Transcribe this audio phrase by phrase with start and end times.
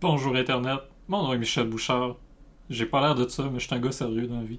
[0.00, 2.16] Bonjour Internet, mon nom est Michel Bouchard.
[2.70, 4.58] J'ai pas l'air de ça, mais je suis un gars sérieux dans la vie.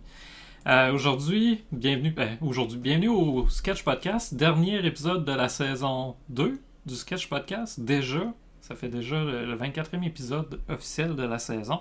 [0.68, 6.62] Euh, aujourd'hui, bienvenue, ben, aujourd'hui, bienvenue au Sketch Podcast, dernier épisode de la saison 2
[6.86, 7.80] du Sketch Podcast.
[7.80, 11.80] Déjà, ça fait déjà le, 24e épisode officiel de la saison.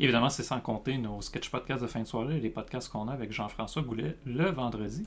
[0.00, 3.08] Évidemment, c'est sans compter nos Sketch Podcasts de fin de soirée et les podcasts qu'on
[3.08, 5.06] a avec Jean-François Goulet le vendredi.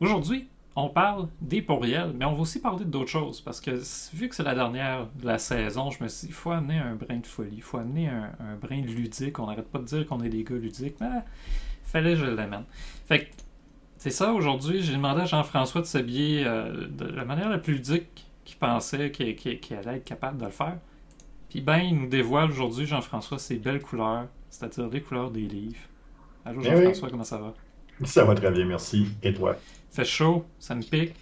[0.00, 3.80] Aujourd'hui, on parle des pourriels, mais on va aussi parler d'autres choses, parce que
[4.14, 6.78] vu que c'est la dernière de la saison, je me suis dit, il faut amener
[6.78, 9.38] un brin de folie, il faut amener un, brin de ludique.
[9.38, 11.22] On n'arrête pas de dire qu'on est des gars ludiques, mais
[11.84, 12.64] fallait que je l'amène.
[13.06, 13.30] Fait que
[13.98, 17.74] c'est ça, aujourd'hui, j'ai demandé à Jean-François de s'habiller euh, de la manière la plus
[17.74, 20.76] ludique qu'il pensait qu'il allait être capable de le faire.
[21.48, 25.78] Puis ben, il nous dévoile aujourd'hui, Jean-François, ses belles couleurs, c'est-à-dire les couleurs des livres.
[26.44, 27.54] Allô eh Jean-François, comment ça va?
[28.02, 29.06] Ça va très bien, merci.
[29.22, 29.56] Et toi?
[29.94, 31.14] Fait chaud, ça me pique.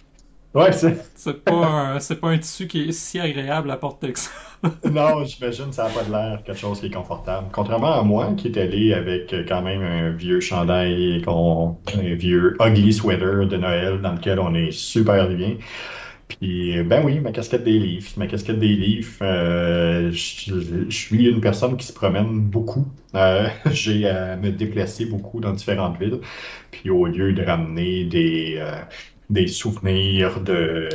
[0.53, 0.95] Ouais, c'est.
[1.15, 4.29] C'est pas, un, c'est pas un tissu qui est si agréable à porter que ça.
[4.91, 7.47] non, j'imagine que ça n'a pas de l'air quelque chose qui est confortable.
[7.51, 12.93] Contrairement à moi, qui est allé avec quand même un vieux chandail, un vieux ugly
[12.93, 15.57] sweater de Noël dans lequel on est super bien.
[16.27, 18.09] Puis, ben oui, ma casquette des livres.
[18.17, 22.87] Ma casquette des livres, euh, je, suis une personne qui se promène beaucoup.
[23.15, 26.19] Euh, j'ai à me déplacer beaucoup dans différentes villes.
[26.71, 28.81] Puis, au lieu de ramener des, euh,
[29.29, 30.89] des souvenirs de,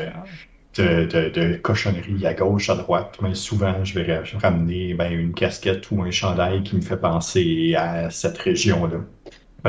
[0.76, 5.90] de, de, cochonneries à gauche, à droite, mais souvent, je vais ramener ben, une casquette
[5.90, 8.98] ou un chandail qui me fait penser à cette région-là.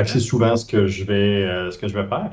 [0.04, 2.30] c'est souvent ce que je vais, ce que je vais faire.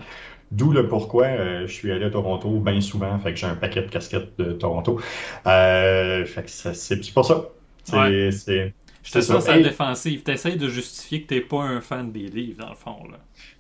[0.52, 3.56] D'où le pourquoi euh, je suis allé à Toronto bien souvent, fait que j'ai un
[3.56, 5.00] paquet de casquettes de Toronto.
[5.46, 7.50] Euh, fait que c'est pour ça.
[7.84, 8.74] C'est.
[9.04, 10.24] Je te sens sa défensive.
[10.24, 13.04] T'essayes de justifier que t'es pas un fan des livres, dans le fond.
[13.10, 13.18] Là.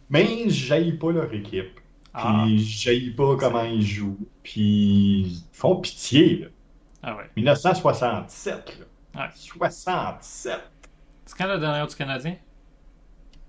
[0.09, 1.79] Mais j'aille pas leur équipe.
[2.13, 2.43] Ah.
[2.43, 4.27] Puis j'aille pas comment ils jouent.
[4.43, 6.39] Puis ils font pitié.
[6.39, 6.47] Là.
[7.03, 7.23] Ah ouais.
[7.37, 8.79] 1967.
[9.15, 9.21] Là.
[9.21, 9.29] Ouais.
[9.35, 10.59] 67.
[11.25, 12.35] C'est quand la dernière du Canadien?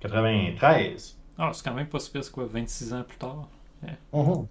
[0.01, 1.18] 93.
[1.39, 3.47] Ah, c'est quand même pas super, c'est quoi, 26 ans plus tard?
[3.83, 3.97] Yeah.
[4.13, 4.47] Uh-huh.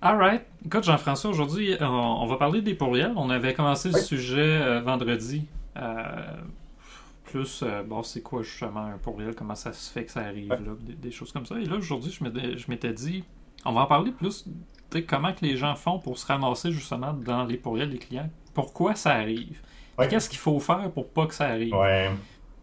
[0.00, 0.42] Alright.
[0.64, 3.12] Écoute, Jean-François, aujourd'hui, on, va parler des pourriels.
[3.16, 5.46] On avait commencé le sujet euh, vendredi.
[5.76, 6.36] Euh,
[7.24, 10.50] plus, euh, bon, c'est quoi justement un pourriel, comment ça se fait que ça arrive,
[10.50, 11.58] là, des, choses comme ça.
[11.58, 13.24] Et là, aujourd'hui, je m'étais dit,
[13.64, 14.46] on va en parler plus,
[15.08, 18.30] comment que les gens font pour se ramasser justement dans les pourriels des clients.
[18.54, 19.60] Pourquoi ça arrive?
[20.08, 21.74] Qu'est-ce qu'il faut faire pour pas que ça arrive?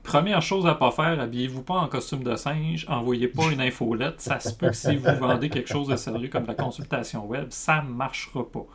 [0.06, 4.22] Première chose à pas faire, habillez-vous pas en costume de singe, envoyez pas une infolette.
[4.22, 7.48] Ça se peut que si vous vendez quelque chose de sérieux comme la consultation web,
[7.50, 8.66] ça marchera pas.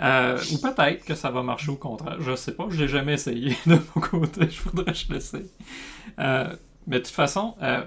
[0.00, 2.16] Euh, ou peut-être que ça va marcher au contraire.
[2.20, 4.48] Je sais pas, je l'ai jamais essayé de mon côté.
[4.48, 5.50] Je voudrais que je l'essaye.
[6.18, 6.54] Euh,
[6.86, 7.82] mais de toute façon, euh,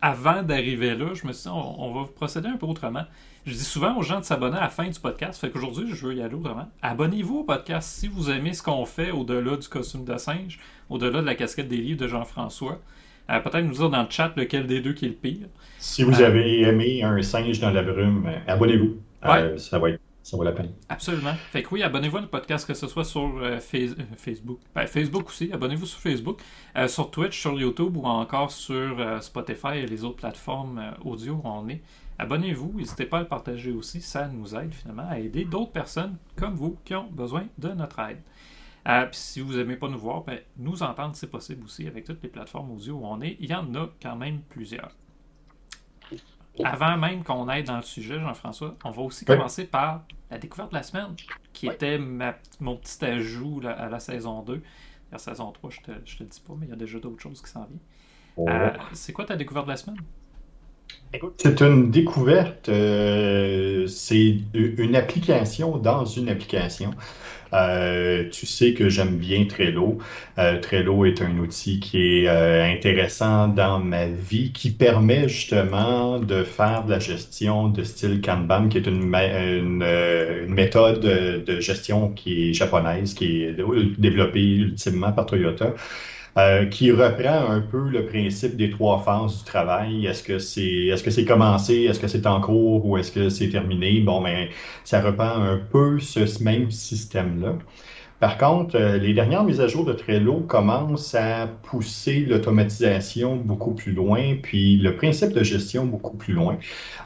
[0.00, 3.04] avant d'arriver là, je me suis dit, on, va procéder un peu autrement.
[3.46, 5.40] Je dis souvent aux gens de s'abonner à la fin du podcast.
[5.40, 6.68] Fait qu'aujourd'hui, je veux y aller autrement.
[6.82, 10.58] Abonnez-vous au podcast si vous aimez ce qu'on fait au-delà du costume de singe,
[10.90, 12.80] au-delà de la casquette des livres de Jean-François.
[13.30, 15.46] Euh, peut-être nous dire dans le chat lequel des deux qui est le pire.
[15.78, 18.96] Si vous euh, avez aimé un singe dans la brume, euh, abonnez-vous.
[19.58, 19.90] ça va
[20.24, 20.72] ça vaut la peine.
[20.88, 21.34] Absolument.
[21.52, 23.40] Fait que oui, abonnez-vous au podcast, que ce soit sur
[24.16, 24.58] Facebook.
[24.74, 26.40] Ben, Facebook aussi, abonnez-vous sur Facebook,
[26.88, 31.68] sur Twitch, sur YouTube ou encore sur Spotify et les autres plateformes audio où on
[31.68, 31.80] est.
[32.18, 36.16] Abonnez-vous, n'hésitez pas à le partager aussi, ça nous aide finalement à aider d'autres personnes
[36.34, 38.22] comme vous qui ont besoin de notre aide.
[38.88, 42.22] Euh, si vous n'aimez pas nous voir, ben, nous entendre, c'est possible aussi avec toutes
[42.22, 43.36] les plateformes audio où on est.
[43.40, 44.92] Il y en a quand même plusieurs.
[46.64, 50.70] Avant même qu'on aille dans le sujet, Jean-François, on va aussi commencer par la découverte
[50.70, 51.14] de la semaine,
[51.52, 54.62] qui était mon petit ajout à la saison 2.
[55.12, 57.20] La saison 3, je te, te le dis pas, mais il y a déjà d'autres
[57.20, 58.48] choses qui s'en viennent.
[58.48, 60.00] Euh, c'est quoi ta découverte de la semaine?
[61.38, 66.90] C'est une découverte, euh, c'est une application dans une application.
[67.54, 69.98] Euh, tu sais que j'aime bien Trello.
[70.38, 76.42] Euh, Trello est un outil qui est intéressant dans ma vie, qui permet justement de
[76.44, 82.50] faire de la gestion de style Kanban, qui est une, une méthode de gestion qui
[82.50, 83.54] est japonaise, qui est
[83.98, 85.74] développée ultimement par Toyota.
[86.38, 90.04] Euh, qui reprend un peu le principe des trois phases du travail.
[90.04, 93.30] Est-ce que c'est est-ce que c'est commencé, est-ce que c'est en cours ou est-ce que
[93.30, 94.00] c'est terminé?
[94.00, 94.48] Bon, mais ben,
[94.84, 97.54] ça reprend un peu ce même système-là.
[98.20, 103.72] Par contre, euh, les dernières mises à jour de Trello commencent à pousser l'automatisation beaucoup
[103.74, 106.58] plus loin, puis le principe de gestion beaucoup plus loin,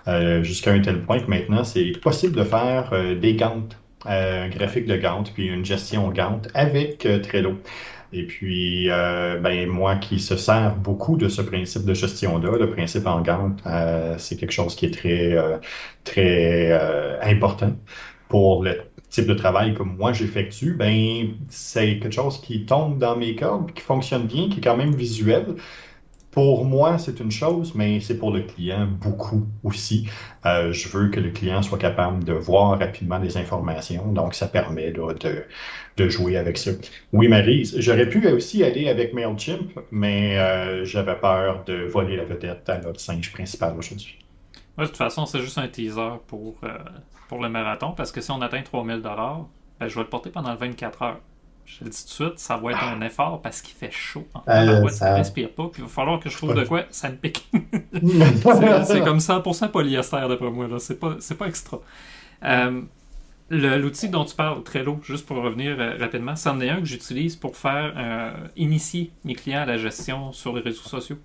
[0.08, 4.86] euh, jusqu'à un tel point que maintenant, c'est possible de faire des Gantt, un graphique
[4.86, 7.54] de Gantt, puis une gestion Gantt avec Trello.
[8.12, 12.68] Et puis, euh, ben, moi qui se sert beaucoup de ce principe de gestion-là, le
[12.70, 15.58] principe en Gantt, euh, c'est quelque chose qui est très, euh,
[16.04, 16.72] très
[17.22, 17.76] important.
[18.28, 23.16] pour le type de travail que moi j'effectue, ben c'est quelque chose qui tombe dans
[23.16, 25.56] mes cordes, qui fonctionne bien, qui est quand même visuel.
[26.30, 30.08] Pour moi, c'est une chose, mais c'est pour le client beaucoup aussi.
[30.46, 34.46] Euh, je veux que le client soit capable de voir rapidement des informations, donc ça
[34.46, 35.02] permet de,
[35.96, 36.70] de, jouer avec ça.
[37.12, 42.24] Oui, Marise, j'aurais pu aussi aller avec MailChimp, mais euh, j'avais peur de voler la
[42.24, 44.16] vedette à notre singe principal aujourd'hui.
[44.78, 46.78] de toute façon, c'est juste un teaser pour, euh,
[47.28, 50.54] pour le marathon, parce que si on atteint 3000 ben, je vais le porter pendant
[50.54, 51.20] 24 heures.
[51.64, 54.26] Je le dis tout de suite, ça va être un effort parce qu'il fait chaud.
[54.48, 55.12] Euh, ça...
[55.12, 55.68] ne respire pas.
[55.72, 57.48] Puis il va falloir que je trouve de quoi ça me pique.
[57.92, 60.66] c'est comme 100% polyester d'après moi.
[60.78, 61.80] C'est pas, pas extra.
[62.44, 62.82] Euh,
[63.50, 67.36] l'outil dont tu parles, Trello, juste pour revenir euh, rapidement, c'en est un que j'utilise
[67.36, 71.18] pour faire initier mes clients à la gestion sur les réseaux sociaux.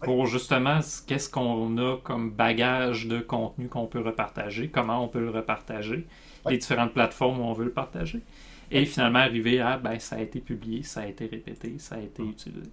[0.00, 5.20] Pour justement, qu'est-ce qu'on a comme bagage de contenu qu'on peut repartager, comment on peut
[5.20, 6.06] le repartager,
[6.48, 8.20] les différentes plateformes où on veut le partager.
[8.70, 12.00] Et finalement, arriver à, ben, ça a été publié, ça a été répété, ça a
[12.00, 12.70] été utilisé.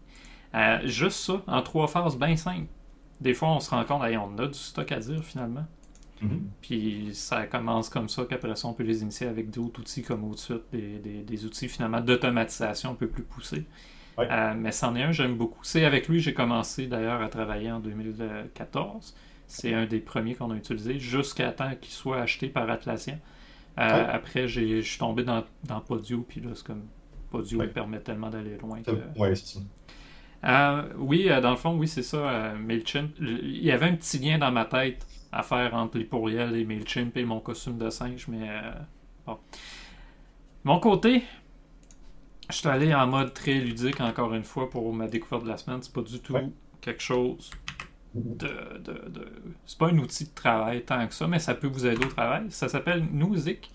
[0.55, 2.67] Euh, juste ça, en trois phases bien simples.
[3.21, 5.65] Des fois, on se rend compte, on a du stock à dire finalement.
[6.21, 6.39] Mm-hmm.
[6.61, 10.23] Puis ça commence comme ça, qu'après ça, on peut les initier avec d'autres outils comme
[10.23, 13.65] au-dessus, des, des, outils finalement d'automatisation un peu plus poussés.
[14.19, 15.63] Euh, mais c'en est un, j'aime beaucoup.
[15.63, 19.15] C'est avec lui, j'ai commencé d'ailleurs à travailler en 2014.
[19.47, 23.17] C'est un des premiers qu'on a utilisé jusqu'à temps qu'il soit acheté par Atlassian.
[23.79, 26.83] Euh, après, je suis tombé dans, dans Podio, puis là, c'est comme
[27.31, 28.81] Podio permet tellement d'aller loin.
[29.17, 29.59] Oui, c'est ça.
[30.45, 33.15] Euh, oui, euh, dans le fond, oui, c'est ça, MailChimp.
[33.19, 36.65] Il y avait un petit lien dans ma tête à faire entre les pourriels et
[36.65, 38.47] MailChimp et mon costume de singe, mais
[39.25, 39.37] bon.
[40.65, 41.23] Mon côté,
[42.49, 45.57] je suis allé en mode très ludique encore une fois pour ma découverte de la
[45.57, 45.81] semaine.
[45.81, 46.35] C'est pas du tout
[46.81, 47.49] quelque chose
[48.15, 48.47] de,
[49.65, 52.09] c'est pas un outil de travail tant que ça, mais ça peut vous aider au
[52.09, 52.45] travail.
[52.49, 53.71] Ça s'appelle Newsic.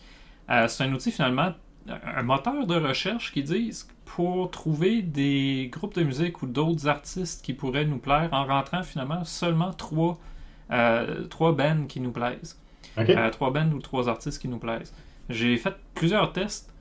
[0.51, 1.53] Euh, c'est un outil finalement,
[1.89, 3.73] un moteur de recherche qui dit
[4.05, 8.83] pour trouver des groupes de musique ou d'autres artistes qui pourraient nous plaire en rentrant
[8.83, 10.19] finalement seulement trois,
[10.71, 12.61] euh, trois bands qui nous plaisent.
[12.99, 14.93] Euh, trois bands ou trois artistes qui nous plaisent.
[15.29, 16.73] J'ai fait plusieurs tests.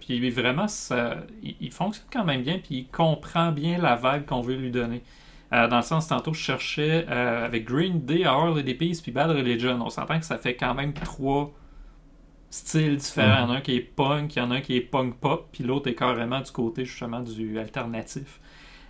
[0.00, 4.40] puis vraiment, ça, il, fonctionne quand même bien, puis il comprend bien la vague qu'on
[4.40, 5.02] veut lui donner.
[5.52, 9.10] Euh, dans le sens, tantôt, je cherchais euh, avec Green Day, Our Lady Peace puis
[9.10, 9.80] Bad Religion.
[9.82, 11.52] On s'entend que ça fait quand même trois
[12.50, 13.38] styles différents.
[13.38, 14.80] Il y en a un qui est punk, il y en a un qui est
[14.80, 18.40] punk pop, puis l'autre est carrément du côté justement du alternatif.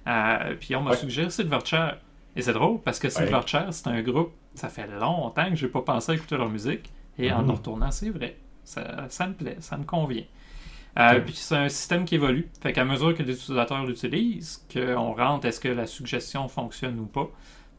[0.06, 1.98] Euh, puis on m'a suggéré Silverchair.
[2.36, 5.82] Et c'est drôle parce que Silverchair, c'est un groupe, ça fait longtemps que j'ai pas
[5.82, 6.92] pensé à écouter leur musique.
[7.18, 7.50] Et en mm-hmm.
[7.50, 8.36] retournant, c'est vrai.
[8.64, 10.24] Ça, ça me plaît, ça me convient.
[10.98, 12.48] Euh, puis c'est un système qui évolue.
[12.60, 17.06] Fait qu'à mesure que les utilisateurs l'utilisent, qu'on rentre est-ce que la suggestion fonctionne ou
[17.06, 17.28] pas,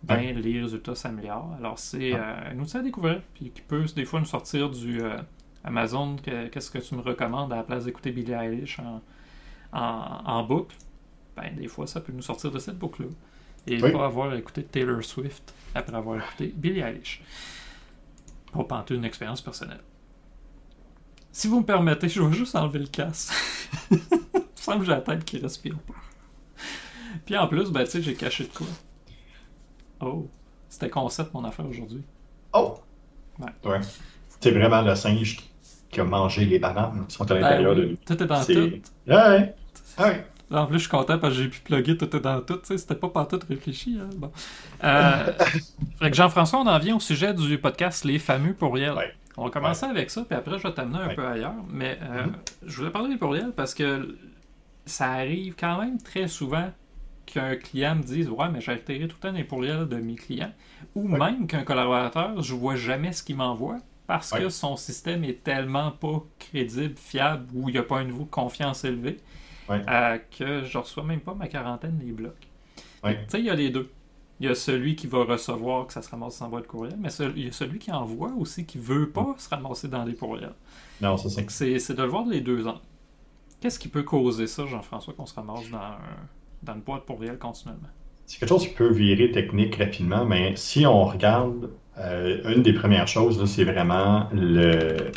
[0.04, 1.54] ben les résultats s'améliorent.
[1.58, 5.02] Alors c'est euh, un outil à découvrir, puis qui peut des fois nous sortir du
[5.02, 5.18] euh,
[5.64, 9.02] Amazon, qu'est-ce que tu me recommandes à la place d'écouter Billie Eilish en,
[9.74, 10.76] en, boucle?
[11.36, 13.10] Ben des fois ça peut nous sortir de cette boucle-là.
[13.68, 17.22] Et pas avoir écouté Taylor Swift après avoir écouté Billie Eilish.
[18.52, 19.82] Pas panter une expérience personnelle.
[21.32, 23.34] Si vous me permettez, je vais juste enlever le casque.
[23.92, 25.94] Il me semble que j'ai la tête qui respire pas.
[27.26, 28.68] Puis en plus, ben, tu sais, j'ai caché de quoi.
[30.02, 30.30] Oh,
[30.68, 32.04] c'était concept mon affaire aujourd'hui.
[32.54, 32.80] Oh!
[33.40, 33.80] Ouais.
[34.40, 35.38] C'est vraiment le singe
[35.90, 37.98] qui a mangé les bananes qui sont à ben l'intérieur de lui.
[37.98, 38.72] Tout est dans tout.
[39.08, 39.56] Ouais.
[40.00, 40.26] ouais.
[40.52, 42.60] En plus, je suis content parce que j'ai pu plugger tout est dans tout.
[42.64, 43.98] C'était pas pas tout réfléchi.
[44.00, 44.10] Hein.
[44.18, 44.32] Bon.
[44.84, 45.34] Euh,
[46.00, 48.94] fait que Jean-François, on en vient au sujet du podcast Les fameux pourriels.
[48.94, 49.14] Ouais.
[49.38, 51.56] On va commencer avec ça, puis après, je vais t'amener un peu ailleurs.
[51.70, 52.32] Mais euh, mm-hmm.
[52.66, 54.18] je voulais parler des pourriels parce que
[54.86, 56.72] ça arrive quand même très souvent
[57.26, 60.16] qu'un client me dise Ouais, mais j'ai altéré tout le temps les pourriels de mes
[60.16, 60.52] clients.
[60.96, 65.42] Ou même qu'un collaborateur, je vois jamais ce qu'il m'envoie parce que son système est
[65.42, 69.18] tellement pas crédible, fiable, ou il n'y a pas un niveau de confiance élevé,
[69.70, 72.34] euh, que je reçois même pas ma quarantaine des blocs.
[73.06, 73.90] Tu sais, il y a les deux.
[74.42, 77.10] Il y a celui qui va recevoir que ça se ramasse sans boîte courriel, mais
[77.36, 80.56] il y a celui qui envoie aussi qui veut pas se ramasser dans les courriels.
[81.00, 81.42] Non, c'est ça.
[81.48, 82.82] C'est de le voir les deux ans.
[83.60, 85.96] Qu'est-ce qui peut causer ça, Jean-François, qu'on se ramasse dans,
[86.64, 87.90] dans une boîte courriel continuellement?
[88.26, 91.70] C'est quelque chose qui peut virer technique rapidement, mais si on regarde,
[92.00, 95.12] euh, une des premières choses, c'est vraiment le,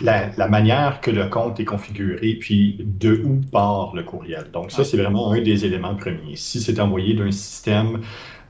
[0.00, 4.50] la, manière que le compte est configuré, puis de où part le courriel.
[4.52, 6.36] Donc ça, c'est vraiment un des éléments premiers.
[6.36, 8.00] Si c'est envoyé d'un système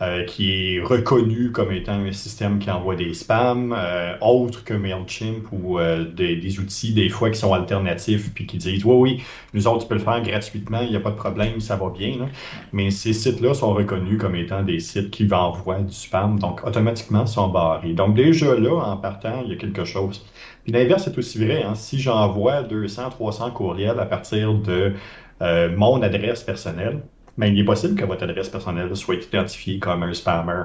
[0.03, 4.75] euh, qui est reconnu comme étant un système qui envoie des spams, euh, autre que
[4.75, 9.23] MailChimp ou euh, des, outils des fois qui sont alternatifs puis qui disent oui, oui,
[9.55, 11.89] nous autres, tu peux le faire gratuitement, il n'y a pas de problème, ça va
[11.89, 12.29] bien.
[12.75, 17.25] Mais ces sites-là sont reconnus comme étant des sites qui envoient du spam, donc automatiquement
[17.25, 17.95] sont barrés.
[17.95, 20.27] Donc déjà là, en partant, il y a quelque chose.
[20.65, 21.63] Puis l'inverse est aussi vrai.
[21.63, 21.75] Hein.
[21.75, 24.93] Si j'envoie 200, 300 courriels à partir de
[25.41, 27.01] mon adresse personnelle,
[27.37, 30.65] mais il est possible que votre adresse personnelle soit identifiée comme un spammer.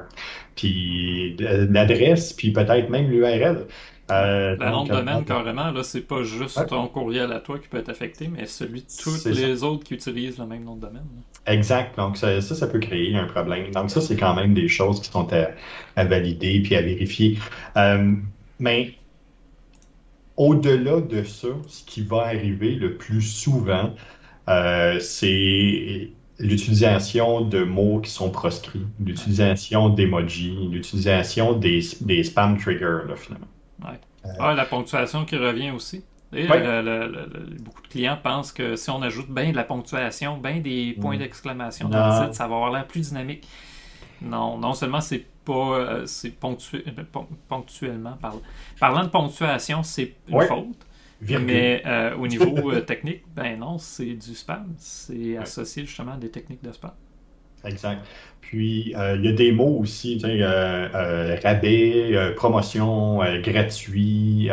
[0.56, 3.68] Puis euh, l'adresse, puis peut-être même l'URL.
[4.10, 7.70] Euh, le nom de domaine, carrément, là, c'est pas juste ton courriel à toi qui
[7.70, 10.82] peut être affecté, mais celui de tous les autres qui utilisent le même nom de
[10.82, 11.06] domaine.
[11.48, 11.96] Exact.
[11.96, 13.72] Donc, ça, ça, peut créer un problème.
[13.72, 15.30] Donc, ça, c'est quand même des choses qui sont
[15.96, 17.38] à, valider puis à vérifier.
[17.78, 18.14] Euh,
[18.60, 18.96] mais
[20.36, 23.94] au-delà de ça, ce qui va arriver le plus souvent,
[25.00, 26.12] c'est
[26.42, 33.48] l'utilisation de mots qui sont proscrits, l'utilisation d'emojis, l'utilisation des, des, spam triggers, là, finalement.
[33.84, 34.00] Ouais.
[34.26, 36.04] Euh, ah, la ponctuation qui revient aussi.
[36.34, 40.96] Et beaucoup de clients pensent que si on ajoute bien de la ponctuation, bien des
[41.00, 41.20] points mm.
[41.20, 43.48] d'exclamation dans le titre, ça va avoir l'air plus dynamique.
[44.22, 46.86] Non, non seulement c'est pas euh, c'est ponctu...
[47.48, 48.42] ponctuellement parlant.
[48.80, 50.68] parlant de ponctuation, c'est une faute.
[51.22, 54.74] Mais euh, au niveau euh, technique, ben non, c'est du spam.
[54.78, 56.92] C'est associé justement à des techniques de spam.
[57.64, 58.04] Exact.
[58.42, 60.20] Puis, euh, il y a des mots aussi,
[61.44, 64.50] rabais, promotion, gratuit,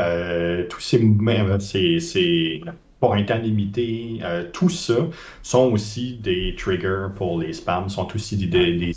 [0.69, 2.61] tous ces mouvements, c'est
[3.01, 4.21] pour un temps limité,
[4.53, 5.07] tout ça
[5.43, 8.93] sont aussi des triggers pour les spams, sont aussi des,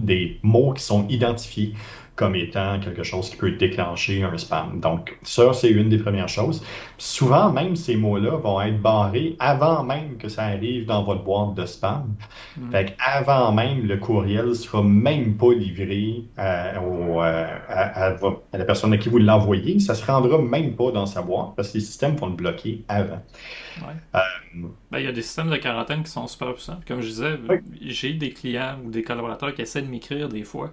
[0.00, 1.74] des mots qui sont identifiés
[2.16, 4.80] comme étant quelque chose qui peut déclencher un spam.
[4.80, 6.64] Donc, ça, c'est une des premières choses.
[6.98, 11.54] souvent, même ces mots-là vont être barrés avant même que ça arrive dans votre boîte
[11.54, 12.14] de spam.
[12.56, 12.70] Mm.
[12.70, 18.16] Fait qu'avant même, le courriel ne sera même pas livré à, euh, à,
[18.52, 19.78] la personne à qui vous l'envoyez.
[19.78, 22.34] Ça ne se rendra même pas dans sa boîte parce que les systèmes vont le
[22.34, 23.22] bloquer avant.
[24.14, 24.18] Euh,
[24.90, 26.80] ben, il y a des systèmes de quarantaine qui sont super puissants.
[26.88, 27.38] Comme je disais,
[27.82, 30.72] j'ai des clients ou des collaborateurs qui essaient de m'écrire des fois.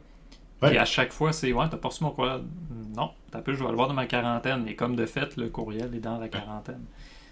[0.72, 2.42] Et à chaque fois, c'est Ouais, t'as pas reçu mon courriel.
[2.96, 4.68] Non, t'as peu, je vais le voir dans ma quarantaine.
[4.68, 6.84] Et comme de fait, le courriel est dans la quarantaine.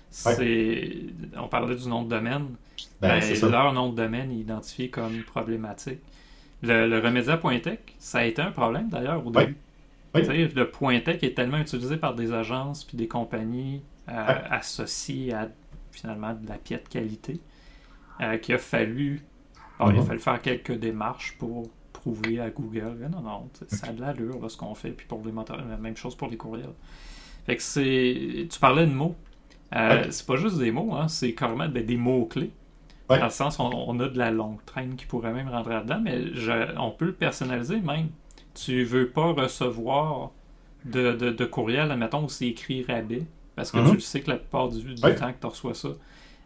[0.10, 0.92] C'est...
[1.38, 2.48] On parlait du nom de domaine.
[3.00, 6.00] Ben, ben leur nom de domaine est identifié comme problématique.
[6.64, 9.58] Le, le Remedia.tech, ça a été un problème d'ailleurs au début.
[10.14, 15.50] Le .tech est tellement utilisé par des agences puis des compagnies euh, associées à
[15.92, 17.40] finalement de la piètre qualité
[18.22, 19.22] euh, qu'il a fallu.
[19.80, 20.06] Il a mm-hmm.
[20.06, 21.70] fallu faire quelques démarches pour
[22.02, 23.10] prouver à Google.
[23.12, 24.92] non, non, ça a de l'allure ce qu'on fait.
[24.92, 26.74] Puis pour les moteurs, la même chose pour les courriels.
[27.46, 28.48] Fait que c'est.
[28.50, 29.16] Tu parlais de mots.
[29.76, 32.52] Euh, c'est pas juste des mots, hein, c'est carrément ben, des mots-clés.
[33.08, 36.00] Dans le sens, on, on, a de la longue traîne qui pourrait même rentrer là-dedans,
[36.02, 36.22] mais
[36.78, 38.08] on peut le personnaliser même.
[38.54, 40.32] Tu veux pas recevoir
[40.86, 43.24] de, de, de courriel, admettons, où c'est écrit rabais,
[43.56, 43.96] parce que mm-hmm.
[43.96, 45.90] tu sais que la plupart du, temps que tu reçois ça,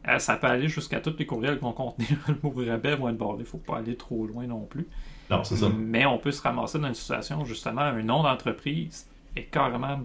[0.08, 3.10] euh, ça peut aller jusqu'à tous les courriels qui vont contenir le mot rabais vont
[3.10, 3.44] être bordés.
[3.44, 4.88] Il faut pas aller trop loin non plus.
[5.30, 5.70] Non, c'est ça.
[5.76, 10.02] Mais on peut se ramasser dans une situation où justement un nom d'entreprise est carrément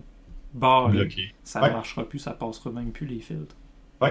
[0.55, 1.09] barré.
[1.45, 3.55] Ça ne marchera plus, ça passera même plus les filtres.
[4.01, 4.09] Oui.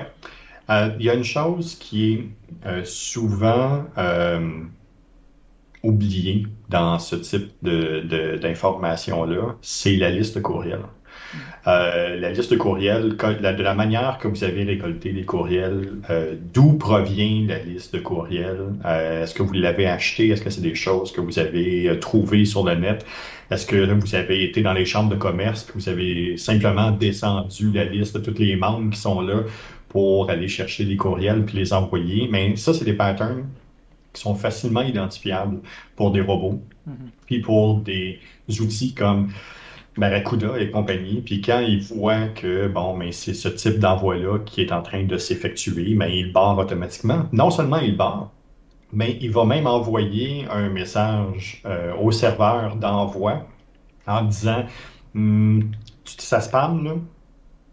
[0.70, 2.28] Euh, il y a une chose qui est
[2.68, 4.62] euh, souvent euh,
[5.84, 10.82] oubliée dans ce type d'information-là, c'est la liste courriel.
[11.68, 16.36] Euh, la liste de courriels, de la manière que vous avez récolté les courriels, euh,
[16.54, 20.62] d'où provient la liste de courriels, euh, est-ce que vous l'avez acheté, est-ce que c'est
[20.62, 23.06] des choses que vous avez trouvées sur le net,
[23.52, 27.72] est-ce que vous avez été dans les chambres de commerce, que vous avez simplement descendu
[27.72, 29.44] la liste de tous les membres qui sont là
[29.90, 33.46] pour aller chercher les courriels puis les envoyer, mais ça, c'est des patterns
[34.14, 35.60] qui sont facilement identifiables
[35.96, 36.94] pour des robots, mm-hmm.
[37.28, 38.20] puis pour des
[38.60, 39.30] outils comme
[40.00, 41.22] Barracuda et compagnie.
[41.22, 45.04] Puis quand ils voient que bon, mais c'est ce type d'envoi-là qui est en train
[45.04, 47.26] de s'effectuer, mais il barre automatiquement.
[47.32, 48.32] Non seulement il barre,
[48.94, 53.46] mais il va même envoyer un message euh, au serveur d'envoi
[54.08, 54.66] en disant
[55.16, 55.72] hum,
[56.06, 56.94] ça spam là?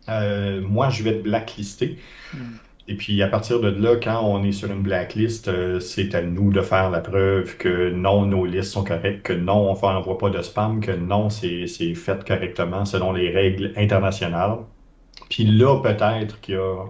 [0.09, 1.99] Euh, moi, je vais te blacklister.
[2.33, 2.59] Hmm.
[2.89, 6.23] Et puis à partir de là, quand on est sur une blacklist, euh, c'est à
[6.23, 10.19] nous de faire la preuve que non, nos listes sont correctes, que non, on n'envoie
[10.19, 14.59] pas de spam, que non, c'est fait correctement selon les règles internationales.
[15.29, 16.85] Puis là, peut-être qu'il y a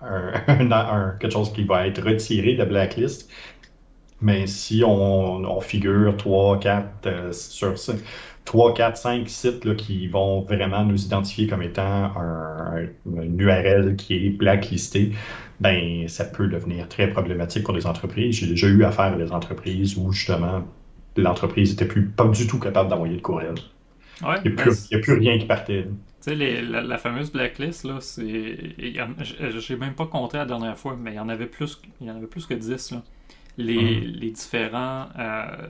[0.00, 3.30] un, quelque chose qui va être retiré de la blacklist.
[4.22, 7.74] Mais si on, figure 3, 4 sur
[8.44, 13.96] 3, 4, 5 sites là, qui vont vraiment nous identifier comme étant un, une URL
[13.96, 15.12] qui est blacklistée,
[15.60, 18.36] ben ça peut devenir très problématique pour les entreprises.
[18.36, 20.64] J'ai déjà eu affaire à des entreprises où justement
[21.16, 23.54] l'entreprise n'était plus pas du tout capable d'envoyer de courriel.
[24.22, 25.84] Ouais, il n'y ben, a, plus rien qui partait.
[25.84, 28.56] Tu sais, la, la fameuse blacklist, là, c'est.
[29.58, 32.10] J'ai même pas compté la dernière fois, mais il y en avait plus, il y
[32.10, 33.02] en avait plus que 10, là.
[33.58, 34.04] Les, Mhm.
[34.14, 35.08] les différents.
[35.18, 35.68] euh,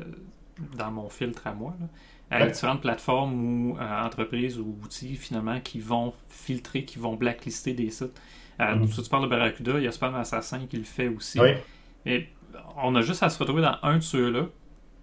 [0.76, 2.50] dans mon filtre à moi, là, Ouais.
[2.50, 7.90] différentes plateformes ou euh, entreprises ou outils, finalement, qui vont filtrer, qui vont blacklister des
[7.90, 8.20] sites.
[8.60, 8.86] Euh.
[8.86, 11.40] Si tu parles de Barracuda, il y a Spam Assassin qui le fait aussi.
[11.40, 11.50] Oui,
[12.06, 12.28] Et
[12.82, 14.46] on a juste à se retrouver dans un de ceux-là,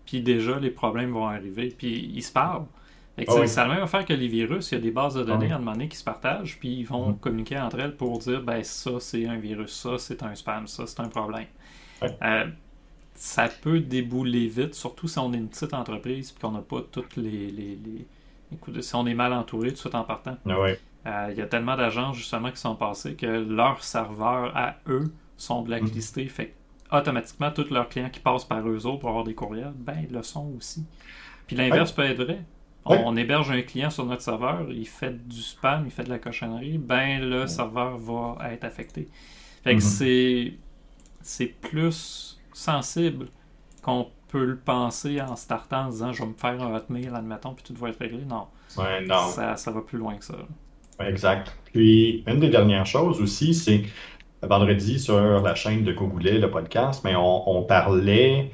[0.05, 2.65] puis déjà les problèmes vont arriver, puis ils se parlent.
[3.17, 3.47] Ah c'est- oui.
[3.49, 5.47] C'est la même affaire que les virus, il y a des bases de données Ah
[5.47, 5.51] oui.
[5.51, 7.17] à un moment donné qui se partagent, puis ils vont Mhm.
[7.19, 10.87] communiquer entre elles pour dire ben ça c'est un virus, ça c'est un spam, ça
[10.87, 11.47] c'est un problème.
[12.01, 12.17] Ouais.
[12.23, 12.45] Euh,
[13.21, 16.81] ça peut débouler vite, surtout si on est une petite entreprise puis qu'on n'a pas
[16.89, 18.07] toutes les, les, les-
[18.53, 20.37] Écoute, si on est mal entouré tout de suite en partant.
[20.49, 20.79] Ah ouais.
[21.05, 25.13] Euh, Il y a tellement d'agences justement qui sont passées que leurs serveurs à eux
[25.37, 26.27] sont blacklistés.
[26.27, 26.55] Fait
[26.89, 29.95] que, automatiquement, tous leurs clients qui passent par eux autres pour avoir des courriels, ben
[30.09, 30.85] ils le sont aussi.
[31.45, 32.41] Puis l'inverse peut être vrai.
[32.85, 33.03] On, Ouais.
[33.05, 36.17] on héberge un client sur notre serveur, il fait du spam, il fait de la
[36.19, 39.09] cochonnerie, ben le serveur va être affecté.
[39.63, 39.79] Fait que Mhm.
[39.81, 40.53] c'est
[41.21, 43.31] c'est plus sensible
[43.81, 47.53] qu'on peut le penser en startant en disant je vais me faire un hotmail, admettons,
[47.55, 48.25] puis tout va être réglé.
[48.25, 48.47] Non,
[48.77, 49.35] Ouais, non.
[49.35, 50.35] ça, ça va plus loin que ça.
[50.99, 51.57] Exact.
[51.65, 53.83] Puis, une des dernières choses aussi, c'est
[54.43, 58.51] vendredi sur la chaîne de Cogoulet, le podcast, mais on, on parlait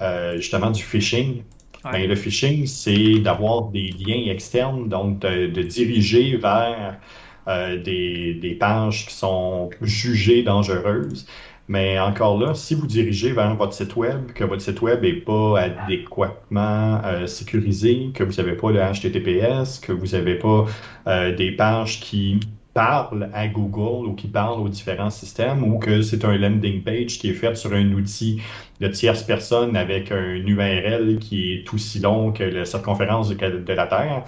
[0.00, 1.44] euh, justement du phishing.
[1.84, 1.92] Ouais.
[1.92, 7.00] Ben, le phishing, c'est d'avoir des liens externes, donc de, de diriger vers
[7.48, 11.26] euh, des, des pages qui sont jugées dangereuses.
[11.68, 15.12] Mais encore là, si vous dirigez vers votre site web, que votre site web n'est
[15.12, 20.66] pas adéquatement euh, sécurisé, que vous n'avez pas le HTTPS, que vous n'avez pas
[21.06, 22.40] euh, des pages qui
[22.74, 27.18] parlent à Google ou qui parlent aux différents systèmes, ou que c'est un landing page
[27.18, 28.40] qui est fait sur un outil
[28.80, 33.86] de tierce personne avec un URL qui est aussi long que la circonférence de, la
[33.86, 34.24] Terre,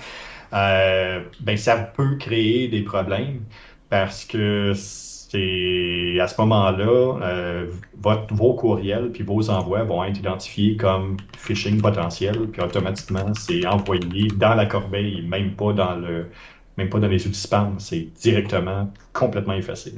[0.52, 3.40] euh, ben ça peut créer des problèmes
[3.88, 4.72] parce que
[5.30, 11.16] c'est à ce moment-là, euh, votre- vos courriels puis vos envois vont être identifiés comme
[11.36, 16.30] phishing potentiel, puis automatiquement c'est envoyé dans la corbeille, même pas dans le,
[16.76, 19.94] même pas dans les outils spam, c'est directement complètement effacé.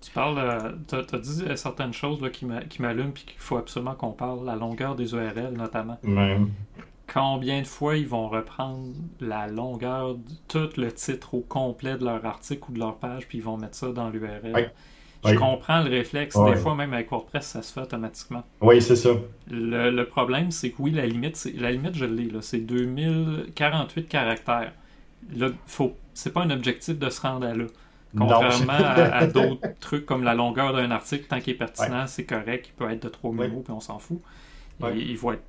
[0.00, 3.38] Tu parles, tu as, dit euh, certaines choses là, qui m'a- qui m'allument puis qu'il
[3.38, 5.98] faut absolument qu'on parle, la longueur des URL notamment.
[6.02, 6.38] Ouais.
[7.12, 12.04] Combien de fois ils vont reprendre la longueur, de tout le titre au complet de
[12.04, 14.70] leur article ou de leur page puis ils vont mettre ça dans l'URL.
[15.24, 18.42] Je comprends le réflexe, des fois même avec WordPress ça se fait automatiquement.
[18.62, 19.10] Oui, c'est ça.
[19.50, 24.72] Le, le problème c'est que oui, la limite, la limite je l'ai, c'est 2048 caractères.
[25.34, 27.66] Là, faut, c'est pas un objectif de se rendre à là.
[28.16, 32.24] Contrairement à, à d'autres trucs comme la longueur d'un article, tant qu'il est pertinent, c'est
[32.24, 33.48] correct, il peut être de 3000 Ouais.
[33.48, 34.20] mots, puis on s'en fout.
[34.80, 34.98] Ouais.
[34.98, 35.42] il va être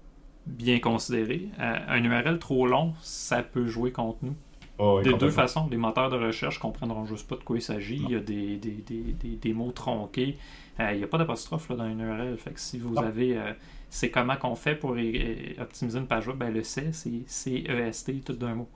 [0.46, 1.50] bien considéré.
[1.60, 4.36] Euh, un URL trop long, ça peut jouer contre nous.
[4.78, 7.62] Oh, oui, de deux façons, les moteurs de recherche comprendront juste pas de quoi il
[7.62, 7.98] s'agit.
[8.04, 10.38] Il y a des, des, des, des, des mots tronqués.
[10.80, 12.36] Euh, il n'y a pas d'apostrophe là, dans une URL.
[12.38, 13.02] Fait que si vous Non.
[13.04, 13.38] avez.
[13.38, 13.54] euh,
[13.90, 18.22] c'est comment qu'on fait pour é- optimiser une page web, ben, le C, c'est C-E-S-T,
[18.26, 18.70] tout d'un mot.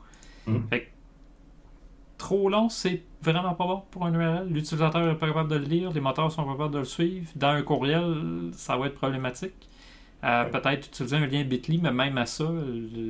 [0.46, 0.68] Mhm.
[0.70, 0.88] Fait que
[2.18, 4.48] trop long, c'est vraiment pas bon pour un URL.
[4.50, 7.28] L'utilisateur est pas capable de le lire, les moteurs sont pas capables de le suivre.
[7.36, 9.54] Dans un courriel, ça va être problématique.
[10.26, 12.50] Euh, Peut-être utiliser un lien bit.ly, mais même à ça,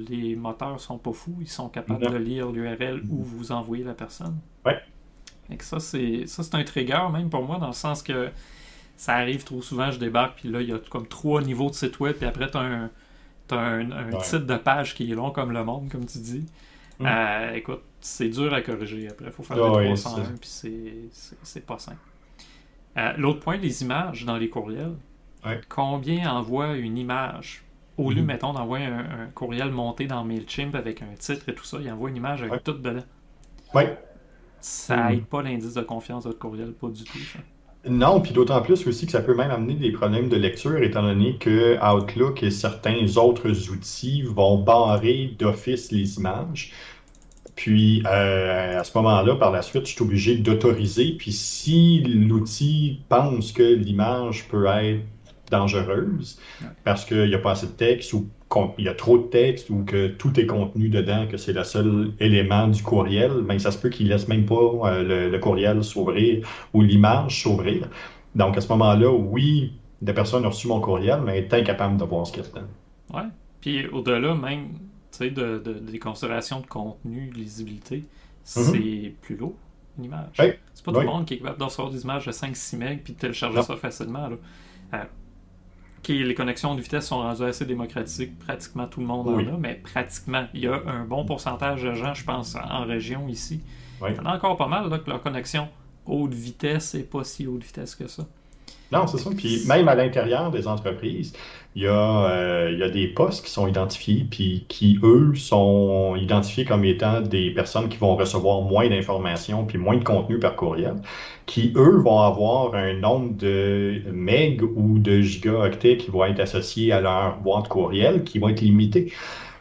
[0.09, 1.37] les moteurs sont pas fous.
[1.41, 4.37] Ils sont capables de lire l'URL où vous envoyez la personne.
[4.65, 4.79] Ouais.
[5.47, 8.29] Fait que ça, c'est ça, c'est un trigger même pour moi, dans le sens que
[8.97, 11.75] ça arrive trop souvent, je débarque, puis là, il y a comme trois niveaux de
[11.75, 12.89] site web, puis après, tu as un,
[13.47, 14.21] t'as un, un Ouais.
[14.21, 16.45] titre de page qui est long comme le monde, comme tu dis.
[16.99, 17.05] Mm.
[17.05, 19.25] Euh, écoute, c'est dur à corriger après.
[19.27, 21.97] Il faut faire Ah des oui, 301, puis c'est- c'est c'est pas simple.
[22.97, 24.95] Euh, L'autre point, les images dans les courriels.
[25.45, 25.61] Ouais.
[25.69, 27.63] Combien envoie une image?
[27.97, 28.25] Au lieu, Mhm.
[28.25, 31.89] mettons, d'envoyer un, un courriel monté dans MailChimp avec un titre et tout ça, il
[31.91, 32.59] envoie une image avec Ouais.
[32.59, 33.03] tout dedans.
[33.73, 33.83] Oui.
[34.59, 35.13] Ça Mhm.
[35.13, 37.25] aide pas l'indice de confiance de votre courriel, pas du tout.
[37.25, 37.39] ça.
[37.87, 41.03] Non, puis d'autant plus aussi que ça peut même amener des problèmes de lecture, étant
[41.03, 46.73] donné que Outlook et certains autres outils vont barrer d'office les images.
[47.55, 51.13] Puis euh, à ce moment-là, par la suite, je suis obligé d'autoriser.
[51.17, 55.01] Puis si l'outil pense que l'image peut être
[55.51, 56.39] dangereuse
[56.83, 58.27] parce qu'il n'y a pas assez de texte ou
[58.75, 61.63] qu'il y a trop de texte ou que tout est contenu dedans, que c'est le
[61.63, 65.39] seul élément du courriel, ben, ça se peut qu'il laisse même pas euh, le, le
[65.39, 67.89] courriel s'ouvrir ou l'image s'ouvrir.
[68.35, 72.03] Donc à ce moment-là, oui, la personne a reçu mon courriel, mais est incapable de
[72.03, 72.67] voir ce qu'il y a dedans.
[73.13, 73.29] Ouais.
[73.61, 74.69] Puis au-delà même,
[75.11, 78.03] tu sais, de, de- des considérations de contenu, de lisibilité,
[78.43, 79.55] c'est plus lourd,
[79.97, 80.27] une image.
[80.35, 81.05] C'est pas tout Oui.
[81.05, 83.55] le monde qui est capable de recevoir des images de 5-6 MB puis de télécharger
[83.57, 83.63] Non.
[83.63, 84.27] ça facilement.
[84.27, 85.07] Là.
[86.07, 88.37] Les connexions de vitesse sont rendues assez démocratiques.
[88.39, 90.47] Pratiquement tout le monde en a, mais pratiquement.
[90.53, 93.61] Il y a un bon pourcentage de gens, je pense, en région ici.
[94.07, 95.67] Il y en a encore pas mal là, que leur connexion
[96.05, 98.25] haute vitesse n'est pas si haute vitesse que ça.
[98.91, 99.29] Non, c'est ça.
[99.35, 101.33] Puis même à l'intérieur des entreprises,
[101.75, 105.33] il y, a, euh, il y a des postes qui sont identifiés, puis qui, eux,
[105.35, 110.39] sont identifiés comme étant des personnes qui vont recevoir moins d'informations, puis moins de contenu
[110.39, 110.95] par courriel,
[111.45, 116.91] qui, eux, vont avoir un nombre de meg ou de gigaoctets qui vont être associés
[116.93, 119.11] à leur boîte courriel, qui vont être limités.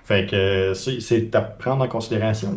[0.04, 2.54] Fait que c'est à prendre en considération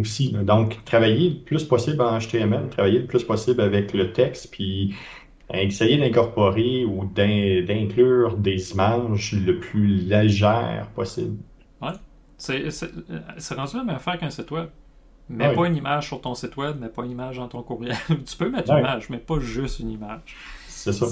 [0.00, 0.32] aussi.
[0.32, 4.94] Donc, travailler le plus possible en HTML, travailler le plus possible avec le texte, puis
[5.54, 11.38] essayer d'incorporer ou d'inclure des images le plus légères possible.
[11.80, 11.92] Ouais.
[12.36, 14.68] C'est rendu la même affaire qu'un site web.
[15.28, 17.96] Mets pas une image sur ton site web, mets pas une image dans ton courriel.
[18.08, 20.36] tu peux mettre une image, mais pas juste une image.
[20.68, 21.06] C'est ça.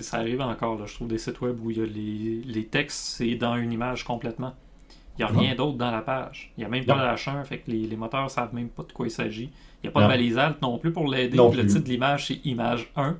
[0.00, 2.66] ça arrive encore, là, je trouve, des sites web où il y a les, les
[2.66, 4.54] textes, c'est dans une image complètement.
[5.18, 6.52] Il n'y a rien d'autre dans la page.
[6.56, 8.68] Il n'y a même pas de H1, fait que les, les moteurs ne savent même
[8.68, 9.50] pas de quoi il s'agit.
[9.86, 11.36] Il n'y a pas de balisage non plus pour l'aider.
[11.36, 13.16] Le titre de l'image, c'est image 1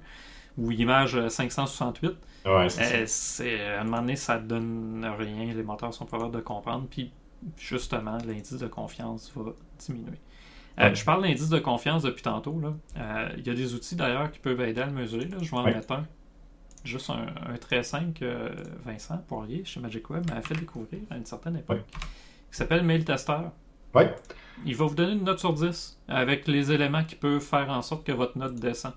[0.59, 2.13] ou image 568.
[2.45, 5.53] Ouais, c'est euh, à un moment donné, ça ne donne rien.
[5.53, 6.87] Les moteurs sont pas capables de comprendre.
[6.89, 7.11] Puis,
[7.57, 10.19] justement, l'indice de confiance va diminuer.
[10.79, 12.61] Euh, je parle d'indice de confiance depuis tantôt.
[12.97, 15.29] Euh, il y a des outils d'ailleurs qui peuvent aider à le mesurer.
[15.41, 16.07] Je vais en mettre un.
[16.85, 18.53] Juste un, très simple que
[18.85, 21.85] Vincent Poirier chez Magic Web m'a fait découvrir à une certaine époque.
[21.91, 23.39] Qui s'appelle Mail Tester.
[23.97, 24.15] Ouais.
[24.65, 27.83] Il va vous donner une note sur 10 avec les éléments qui peuvent faire en
[27.83, 28.93] sorte que votre note descend.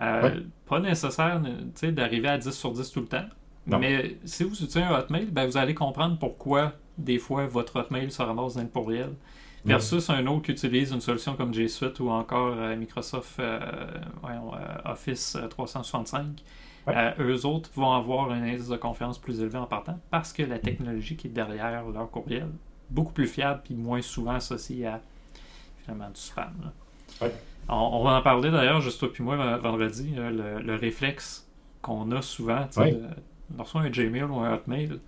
[0.00, 1.40] Euh, pas nécessaire
[1.82, 3.24] d'arriver à 10 sur 10 tout le temps.
[3.66, 8.10] Mais si vous utilisez un Hotmail, ben, vous allez comprendre pourquoi des fois votre Hotmail
[8.10, 9.14] se ramasse dans le pourriel.
[9.64, 13.58] Versus un autre qui utilise une solution comme G Suite ou encore euh, Microsoft euh,
[14.84, 16.40] Office 365.
[17.18, 20.60] eux autres vont avoir un indice de confiance plus élevé en partant parce que la
[20.60, 22.46] technologie qui est derrière leur courriel
[22.90, 25.00] beaucoup plus fiable puis moins souvent associé à
[25.82, 26.52] finalement du spam.
[27.68, 31.46] On, va en parler d'ailleurs, juste toi puis moi, vendredi, euh, le, réflexe
[31.82, 32.96] qu'on a souvent, oui.
[33.56, 34.98] lorsqu'on a un Gmail ou un Hotmail,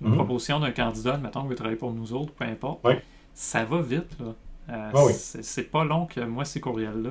[0.00, 0.14] une mhm.
[0.14, 2.86] proposition d'un candidat, mettons, qui veut travailler pour nous autres, peu importe,
[3.34, 4.16] ça va vite.
[4.18, 4.34] Là.
[4.70, 7.10] Euh, c'est pas long que moi, ces courriels-là,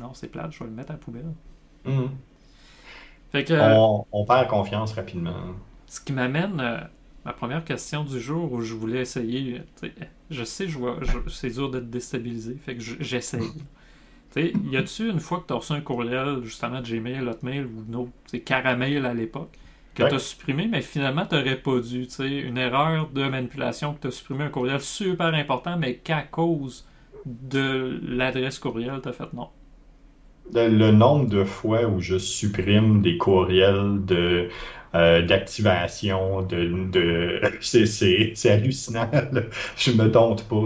[0.00, 1.32] non, c'est plate, je vais le mettre à la poubelle.
[1.84, 2.10] Mhm.
[3.32, 5.34] Fait que, on, on, perd confiance rapidement.
[5.86, 6.80] Ce qui m'amène euh,
[7.24, 9.62] ma première question du jour où je voulais essayer.
[10.30, 13.52] Je sais, je vois, c'est dur d'être déstabilisé, fait que j'essaye.
[14.36, 18.10] y a-tu une fois que tu as reçu un courriel, justement, de Gmail, Hotmail ou
[18.26, 19.56] c'est Caramel à l'époque,
[19.94, 22.06] que tu as supprimé, mais finalement, tu n'aurais pas dû.
[22.18, 26.86] Une erreur de manipulation que tu as supprimé un courriel super important, mais qu'à cause
[27.24, 29.48] de l'adresse courriel, tu as fait non.
[30.52, 34.48] Le nombre de fois où je supprime des courriels de
[34.94, 37.40] euh, d'activation, de, de...
[37.60, 39.10] c'est hallucinant.
[39.76, 40.56] Je me dompte pas.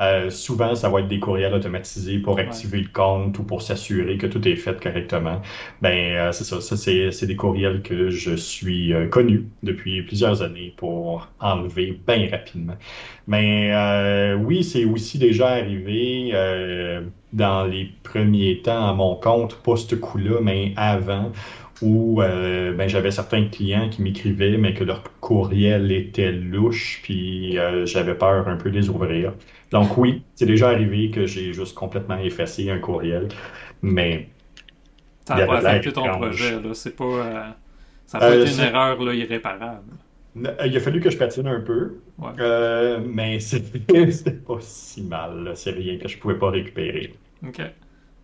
[0.00, 4.16] Euh, souvent, ça va être des courriels automatisés pour activer le compte ou pour s'assurer
[4.18, 5.40] que tout est fait correctement.
[5.82, 6.60] Ben, euh, c'est ça.
[6.60, 12.76] Ça, c'est des courriels que je suis connu depuis plusieurs années pour enlever bien rapidement.
[13.28, 13.72] Mais
[14.34, 16.32] oui, c'est aussi déjà arrivé
[17.32, 21.30] dans les premiers temps à mon compte, pas ce coup-là, mais avant,
[21.82, 27.58] où euh, ben, j'avais certains clients qui m'écrivaient, mais que leur courriel était louche, puis
[27.58, 29.32] euh, j'avais peur un peu de les ouvrir.
[29.70, 33.28] Donc oui, c'est déjà arrivé que j'ai juste complètement effacé un courriel,
[33.82, 34.28] mais...
[35.26, 36.74] Ça n'a pas affecté ton projet, là.
[36.74, 37.04] C'est pas...
[37.04, 37.42] Euh,
[38.06, 39.92] ça n'a pas été une erreur là, irréparable.
[40.34, 42.00] Il a fallu que je patine un peu,
[43.06, 45.52] mais c'était pas si mal.
[45.54, 47.14] C'est rien que je pouvais pas récupérer.
[47.46, 47.60] OK.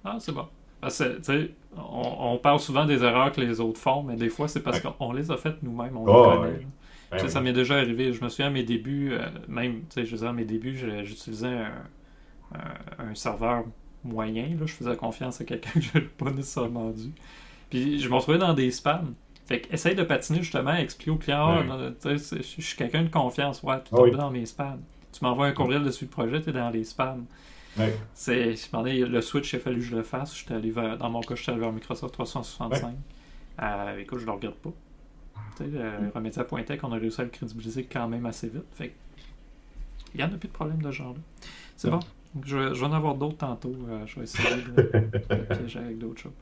[0.04, 0.46] Ah, c'est bon.
[0.80, 4.62] Parce que, on, parle souvent des erreurs que les autres font, mais des fois, c'est
[4.62, 6.66] parce qu'on les a faites nous-mêmes, on les oh, connaît.
[7.10, 8.12] Ben ça m'est déjà arrivé.
[8.12, 11.64] Je me souviens à mes débuts, euh, même, tu sais, je à mes débuts, j'utilisais
[12.98, 13.64] un, serveur
[14.04, 14.48] moyen.
[14.58, 17.12] Là, je faisais confiance à quelqu'un que je n'avais pas nécessairement dû.
[17.70, 19.14] Puis je me retrouvais dans des spams.
[19.46, 23.62] Fait que essaye de patiner justement, expliquer au client, ah, je suis quelqu'un de confiance,
[23.62, 24.82] ouais, tu tombes dans mes spams.
[25.12, 27.24] Tu m'envoies un courriel dessus le projet, tu es dans les spams.
[28.14, 30.36] C'est, le switch, il a fallu que je le fasse.
[30.36, 32.94] J'étais allé vers, dans mon cas, j'étais allé vers Microsoft 365.
[33.62, 34.72] Euh, écoute, je le regarde pas.
[35.56, 38.64] Tu sais, euh, Remedia.tech, on a réussi à le crédibiliser quand même assez vite.
[38.72, 38.94] Fait
[40.14, 41.20] il n'y en a plus de problème de genre-là.
[41.76, 42.00] C'est bon.
[42.44, 43.74] Je, vais en avoir d'autres tantôt.
[43.88, 46.32] Euh, je vais essayer de, de piéger avec d'autres choses.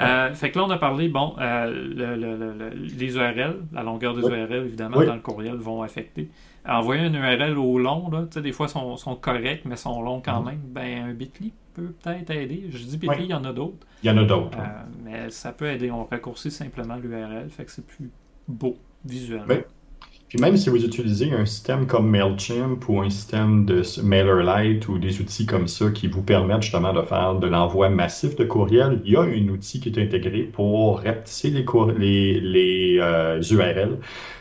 [0.00, 4.64] Euh, fait que là, on a parlé, bon, euh, les URL, la longueur des URL,
[4.64, 6.30] évidemment, dans le courriel, vont affecter.
[6.66, 10.40] Envoyer une URL au long, là, des fois, sont, sont corrects, mais sont longs quand
[10.40, 10.46] mhm.
[10.46, 10.60] même.
[10.66, 12.66] Ben, un bit.ly peut peut-être aider.
[12.70, 13.86] Je dis bit.ly, il y en a d'autres.
[14.02, 14.58] Il y en a d'autres.
[14.58, 15.90] Euh, mais ça peut aider.
[15.90, 18.10] On raccourcit simplement l'URL, fait que c'est plus
[18.48, 19.46] beau visuellement.
[19.48, 19.56] Oui.
[20.34, 24.98] Puis même si vous utilisez un système comme MailChimp ou un système de MailerLite ou
[24.98, 29.00] des outils comme ça qui vous permettent justement de faire de l'envoi massif de courriel,
[29.04, 31.60] il y a un outil qui est intégré pour rapetisser les,
[33.48, 33.96] URL, euh,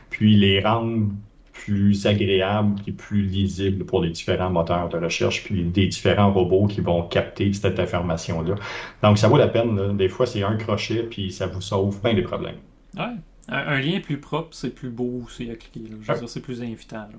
[0.10, 1.12] puis les rendre
[1.52, 6.66] plus agréables et plus lisibles pour les différents moteurs de recherche, puis des différents robots
[6.66, 8.56] qui vont capter cette information-là.
[9.04, 9.96] Donc, ça vaut la peine.
[9.96, 12.58] Des fois, c'est un crochet, puis ça vous sauve plein de problèmes.
[12.98, 13.14] Ouais.
[13.50, 15.82] Un, lien plus propre, c'est plus beau aussi à cliquer.
[15.90, 17.10] Je veux dire, c'est plus invitant.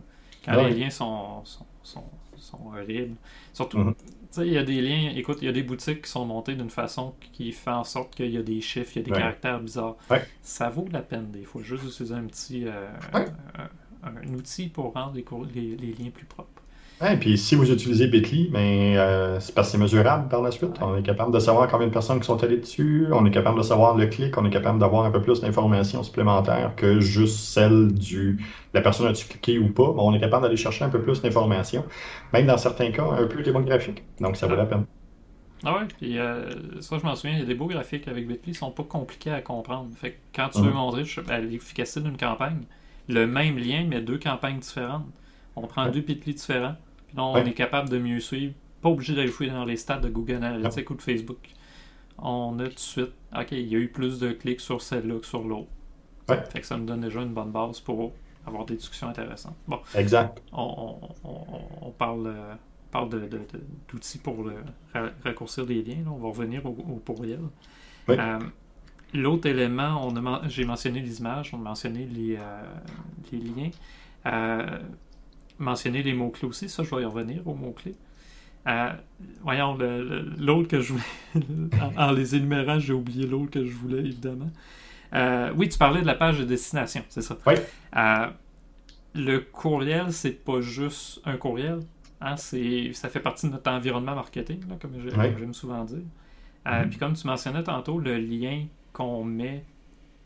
[0.45, 3.17] Quand les liens sont, sont, sont, horribles.
[3.53, 3.95] Surtout, mm-hmm.
[3.95, 6.25] tu sais, il y a des liens, écoute, il y a des boutiques qui sont
[6.25, 9.05] montées d'une façon qui fait en sorte qu'il y a des chiffres, il y a
[9.05, 9.97] des caractères bizarres.
[10.43, 12.87] Ça vaut la peine des fois, juste utiliser un petit euh,
[14.03, 15.15] un, outil pour rendre
[15.55, 16.54] les, les liens plus propres.
[17.02, 20.52] Et puis si vous utilisez Bitly, ben, euh, c'est parce que c'est mesurable par la
[20.52, 20.76] suite.
[20.80, 23.59] On est capable de savoir combien de personnes qui sont allées dessus, on est capable
[23.59, 27.40] de savoir le clic, on est capable d'avoir un peu plus d'informations supplémentaires que juste
[27.40, 28.38] celle du
[28.74, 29.92] la personne a-tu cliqué ou pas.
[29.96, 31.85] on est capable d'aller chercher un peu plus d'informations,
[32.33, 34.04] même dans certains cas un peu démographiques.
[34.20, 34.85] Donc ça vaut la peine.
[35.64, 36.48] Ah ouais, puis euh,
[36.80, 38.85] ça je m'en souviens, il y a des beaux graphiques avec Bitly, ils sont pas
[38.85, 39.88] compliqués à comprendre.
[39.96, 40.74] Fait quand tu veux mhm.
[40.74, 42.61] montrer ben, l'efficacité d'une campagne,
[43.09, 45.07] le même lien mais deux campagnes différentes.
[45.57, 46.77] On prend deux Bitly différents
[47.17, 48.55] on est capable de mieux suivre.
[48.83, 51.49] Pas obligé d'aller fouiller dans les stats de Google Analytics ou de Facebook.
[52.19, 55.19] On a tout de suite, OK, il y a eu plus de clics sur celle-là
[55.19, 55.69] que sur l'autre.
[56.27, 58.12] Fait que ça nous donne déjà une bonne base pour
[58.47, 59.57] avoir des discussions intéressantes.
[59.67, 59.81] Bon.
[59.95, 60.43] Exact.
[60.53, 60.99] On,
[61.99, 62.35] parle,
[62.90, 63.09] parle
[63.88, 64.47] d'outils pour
[65.25, 66.05] raccourcir des liens.
[66.07, 66.73] On va revenir au,
[67.05, 67.40] pourriel.
[68.11, 68.38] Euh,
[69.12, 70.12] l'autre élément,
[70.47, 72.62] j'ai mentionné les images, on a mentionné les, euh,
[73.33, 73.71] les liens.
[75.59, 77.95] Mentionner les mots-clés aussi, ça je vais y revenir aux mots-clés.
[78.67, 78.93] Euh,
[79.43, 79.77] voyons,
[80.38, 84.51] l'autre que je voulais, en, les énumérant, j'ai oublié l'autre que je voulais, évidemment.
[85.14, 87.37] Euh, oui, tu parlais de la page de destination, c'est ça?
[87.47, 87.55] Oui.
[87.97, 88.27] Euh,
[89.14, 91.81] le courriel, c'est pas juste un courriel.
[92.21, 95.99] Hein, ça fait partie de notre environnement marketing, comme j'aime souvent dire.
[96.64, 96.88] Mm-hmm.
[96.88, 99.64] Puis comme tu mentionnais tantôt, le lien qu'on met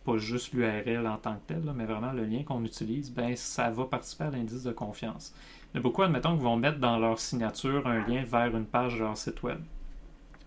[0.09, 3.71] pas juste l'URL en tant que tel, mais vraiment le lien qu'on utilise, ben, ça
[3.71, 5.35] va participer à l'indice de confiance.
[5.73, 8.65] Il y a beaucoup, admettons, qui vont mettre dans leur signature un lien vers une
[8.65, 9.59] page de leur site web.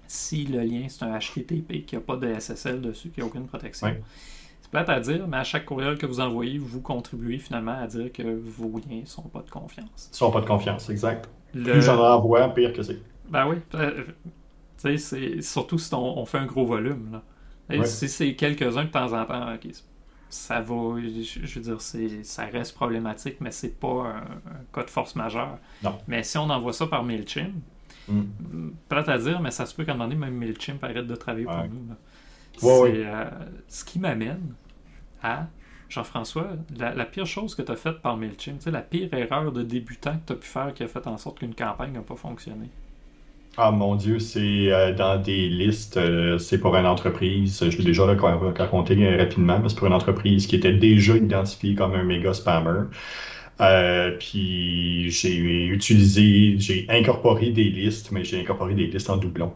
[0.07, 3.45] Si le lien, c'est un HTTP, qui n'a pas de SSL dessus, qui n'a aucune
[3.45, 3.95] protection.
[4.61, 7.85] C'est plate à dire, mais à chaque courriel que vous envoyez, vous contribuez finalement à
[7.85, 10.09] dire que vos liens ne sont pas de confiance.
[10.11, 11.29] Ils sont pas de confiance, exact.
[11.53, 12.99] Plus j'en envoie, pire que c'est.
[13.29, 13.57] Ben oui.
[13.75, 14.05] Euh,
[14.81, 17.11] tu sais, c'est surtout si on, fait un gros volume.
[17.11, 17.21] Là.
[17.85, 19.57] Si c'est quelques-uns de temps en temps,
[20.29, 21.81] ça va, je veux dire,
[22.23, 24.23] ça reste problématique, mais c'est pas un,
[24.73, 25.57] cas de force majeure.
[26.07, 27.53] Mais si on envoie ça par MailChimp,
[28.07, 28.21] mm.
[28.87, 31.15] prêt à dire, mais ça se peut qu'à un moment donné, même MailChimp arrête de
[31.15, 31.95] travailler pour nous.
[32.57, 33.25] C'est euh,
[33.67, 34.53] ce qui m'amène
[35.23, 35.47] à
[35.89, 40.17] Jean-François, la, pire chose que tu as faite par MailChimp, la pire erreur de débutant
[40.17, 42.69] que tu as pu faire qui a fait en sorte qu'une campagne n'a pas fonctionné.
[43.57, 47.83] Ah mon Dieu, c'est euh, dans des listes, euh, c'est pour une entreprise, je l'ai
[47.83, 52.03] déjà raconté euh, rapidement, mais c'est pour une entreprise qui était déjà identifiée comme un
[52.03, 52.85] méga spammer.
[54.19, 59.53] puis j'ai utilisé, j'ai incorporé des listes, mais j'ai incorporé des listes en doublon.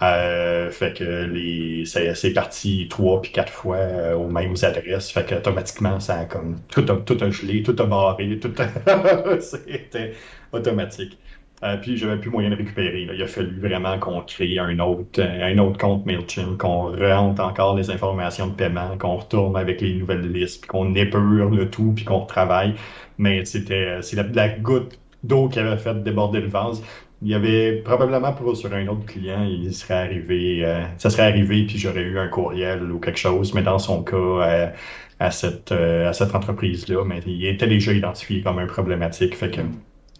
[0.00, 3.78] fait que les, c'est, parti trois puis quatre fois
[4.16, 5.10] aux mêmes adresses.
[5.10, 8.52] Fait que automatiquement, ça a comme tout a, tout a gelé, tout a barré, tout
[8.58, 9.40] a...
[9.40, 10.14] c'était
[10.52, 11.18] automatique.
[11.62, 13.08] Euh, puis j'avais plus moyen de récupérer.
[13.10, 17.42] Il a fallu vraiment qu'on crée un autre, euh, un autre compte MailChimp, qu'on rentre
[17.42, 21.70] encore les informations de paiement, qu'on retourne avec les nouvelles listes, puis qu'on épure le
[21.70, 22.74] tout, puis qu'on retravaille.
[23.18, 26.82] Mais c'était euh, c'est la, goutte d'eau qui avait fait déborder le vase.
[27.22, 30.62] Il y avait probablement pour sur un autre client, il serait arrivé,
[30.98, 34.72] ça serait arrivé, puis j'aurais eu un courriel ou quelque chose, mais dans son cas,
[35.20, 39.62] à cette, à cette entreprise-là, mais il était déjà identifié comme un problématique, fait que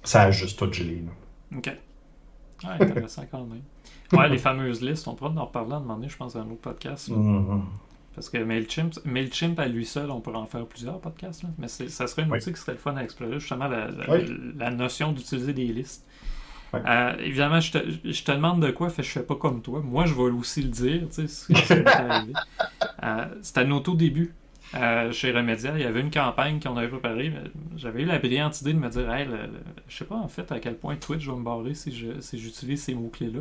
[0.02, 1.02] ça a juste tout gelé.
[1.56, 1.70] OK.
[2.64, 3.62] intéressant quand même.
[4.12, 6.40] Ouais, les fameuses listes, on pourra en reparler à un moment donné, je pense, dans
[6.40, 7.10] un autre podcast.
[7.10, 7.60] Mm-hmm.
[8.14, 11.48] Parce que MailChimp, MailChimp à lui seul, on pourrait en faire plusieurs podcasts, là.
[11.58, 15.52] mais ça serait une outil qui serait le fun à explorer, justement, la, notion d'utiliser
[15.52, 16.06] des listes.
[16.74, 17.78] Euh, évidemment, je te,
[18.10, 19.80] je te, demande de quoi, fait, je fais pas comme toi.
[19.80, 22.32] Moi, je vais aussi le dire, tu sais, ce qui m'est arrivé.
[23.02, 24.34] Euh, C'était à nos tout début.
[24.74, 27.32] Euh, chez Remedia, il y avait une campagne qu'on avait préparée.
[27.76, 29.28] J'avais eu la brillante idée de me dire, hey,
[29.88, 32.94] je sais pas en fait à quel point Twitch va me barrer si j'utilise ces
[32.94, 33.40] mots-clés-là.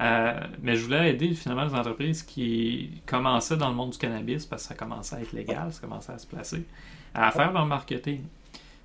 [0.00, 4.46] Euh, mais je voulais aider finalement les entreprises qui commençaient dans le monde du cannabis
[4.46, 6.64] parce que ça commençait à être légal, ça commençait à se placer,
[7.14, 8.22] à faire leur marketing.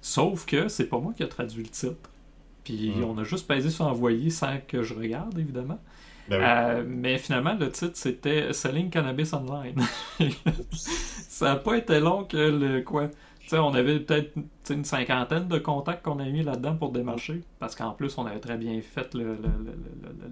[0.02, 2.10] Sauf que c'est pas moi qui ai traduit le titre.
[2.64, 3.04] Puis mm.
[3.04, 5.80] on a juste pesé sur envoyer sans que je regarde, évidemment.
[6.30, 9.82] Ben mais finalement, le titre, c'était Selling Cannabis Online.
[10.72, 13.10] ça n'a pas été long que le quoi
[13.54, 14.34] on avait peut-être
[14.70, 18.40] une cinquantaine de contacts qu'on a mis là-dedans pour démarcher, parce qu'en plus, on avait
[18.40, 19.16] très bien fait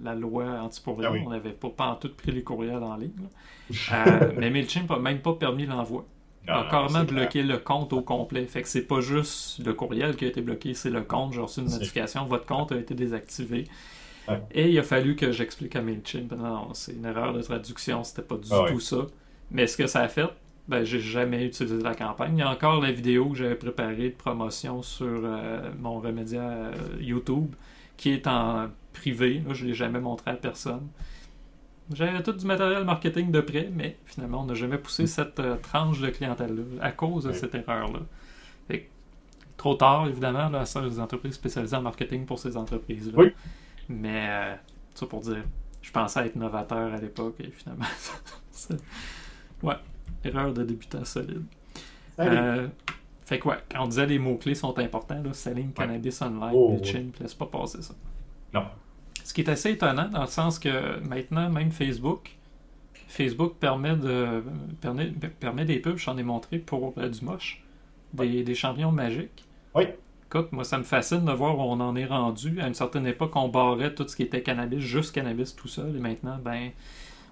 [0.02, 3.12] la loi anti ah On n'avait pas, pas en tout pris les courriels en ligne.
[3.92, 6.04] euh, mais MailChimp n'a même pas permis l'envoi.
[6.44, 8.46] Il a carrément bloqué le compte au complet.
[8.46, 11.32] Fait que c'est pas juste le courriel qui a été bloqué, c'est le compte.
[11.32, 13.64] J'ai reçu une notification, votre compte a été désactivé.
[14.50, 16.32] Et il a fallu que j'explique à MailChimp.
[16.32, 19.06] Non, c'est une erreur de traduction, c'était pas du ah tout ça.
[19.50, 20.28] Mais ce que ça a fait,
[20.68, 22.36] ben, j'ai jamais utilisé la campagne.
[22.36, 26.42] Il y a encore la vidéo que j'avais préparée de promotion sur euh, mon remédia
[26.42, 27.54] euh, YouTube
[27.96, 29.42] qui est en privé.
[29.50, 30.88] je ne l'ai jamais montré à personne.
[31.94, 35.06] J'avais tout du matériel marketing de près, mais finalement, on n'a jamais poussé mm.
[35.06, 38.00] cette euh, tranche de clientèle-là à cause de cette erreur-là.
[39.56, 43.14] Trop tard, évidemment, là, ça, des entreprises spécialisées en marketing pour ces entreprises-là.
[43.16, 43.32] Oui.
[43.88, 44.58] Mais,
[44.94, 45.44] ça pour dire,
[45.82, 47.84] je pensais être novateur à l'époque et finalement,
[49.62, 49.76] ouais,
[50.24, 51.44] Erreur de débutant solide.
[52.18, 52.68] Euh,
[53.24, 56.80] fait quoi, quand on disait les mots-clés sont importants, là, selling cannabis online, oh,
[57.20, 57.94] laisse pas passer ça.
[58.54, 58.64] Non.
[59.24, 62.36] Ce qui est assez étonnant dans le sens que maintenant, même Facebook,
[63.08, 64.42] Facebook permet de
[64.80, 65.06] permet,
[65.40, 67.64] permet des pubs, j'en ai montré pour euh, du moche,
[68.14, 69.44] des, champions magiques.
[69.74, 69.84] Oui.
[70.52, 72.60] Moi ça me fascine de voir où on en est rendu.
[72.60, 75.96] À une certaine époque, on barrait tout ce qui était cannabis, juste cannabis tout seul,
[75.96, 76.70] et maintenant, ben,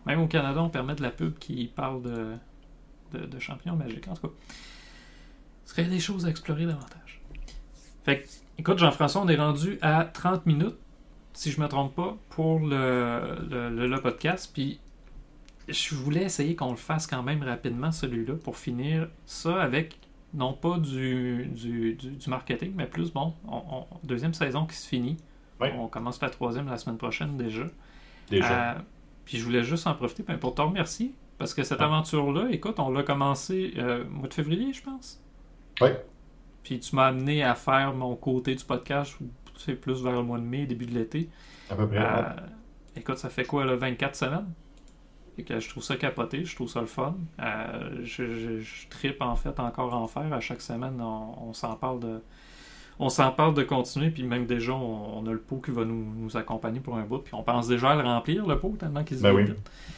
[0.07, 2.35] même au Canada, on permet de la pub qui parle de
[3.19, 4.09] de, champions magiques.
[4.09, 4.35] En tout cas,
[5.65, 7.21] ce serait des choses à explorer davantage.
[8.05, 8.27] Fait
[8.59, 10.77] écoute, Jean-François, on est rendu à 30 minutes,
[11.33, 14.51] si je ne me trompe pas, pour le, le, podcast.
[14.53, 14.79] Puis
[15.69, 19.99] je voulais essayer qu'on le fasse quand même rapidement, celui-là, pour finir ça avec
[20.35, 23.35] non pas du, du, marketing, mais plus, bon,
[24.03, 25.17] deuxième saison qui se finit.
[25.61, 27.65] On commence la troisième la semaine prochaine déjà.
[28.29, 28.73] Déjà.
[28.73, 28.79] Euh,
[29.25, 32.79] puis je voulais juste en profiter ben, pour te remercier parce que cette aventure-là, écoute,
[32.79, 35.23] on l'a commencé euh, au mois de février, je pense.
[35.81, 35.91] Oui.
[36.63, 39.17] Puis tu m'as amené à faire mon côté du podcast,
[39.57, 41.29] c'est plus vers le mois de mai, début de l'été.
[41.71, 41.99] À peu près.
[41.99, 42.23] Euh,
[42.97, 44.53] écoute, ça fait quoi, là, 24 semaines?
[45.37, 47.17] Et que je trouve ça capoté, je trouve ça le fun.
[47.41, 50.33] Euh, je, je, tripe en fait encore en faire.
[50.33, 52.21] À chaque semaine, on s'en parle de,
[52.99, 56.37] on s'en parle de continuer, puis même déjà, on, a le pot qui va nous,
[56.37, 59.19] accompagner pour un bout, puis on pense déjà à le remplir, le pot, tellement qu'il
[59.19, 59.45] se ben oui.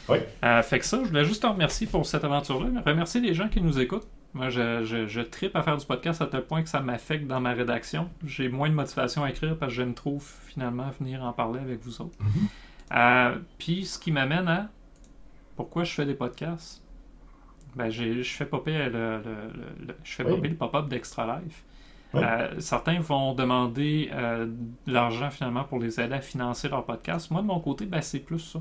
[0.09, 0.17] oui.
[0.43, 3.33] Euh, fait que ça, je voulais juste te remercier pour cette aventure-là, mais remercier les
[3.33, 4.07] gens qui nous écoutent.
[4.33, 7.39] Moi, je, je, tripe à faire du podcast à tel point que ça m'affecte dans
[7.39, 8.09] ma rédaction.
[8.25, 11.81] J'ai moins de motivation à écrire parce que j'aime trop finalement venir en parler avec
[11.83, 12.17] vous autres.
[12.19, 12.97] Mm-hmm.
[12.97, 14.69] Euh, puis ce qui m'amène à
[15.57, 16.81] pourquoi je fais des podcasts?
[17.75, 19.21] Ben, je fais popper le,
[20.03, 21.63] je fais popper le pop-up d'Extra Life.
[22.15, 27.31] Euh, certains vont demander euh, de l'argent finalement pour les aider à financer leur podcast.
[27.31, 28.59] Moi, de mon côté, ben, c'est plus ça.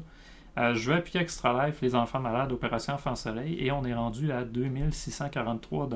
[0.59, 3.95] Euh, je vais appuyer Extra Life, les enfants malades, Opération Enfant Soleil, et on est
[3.95, 5.89] rendu à 2643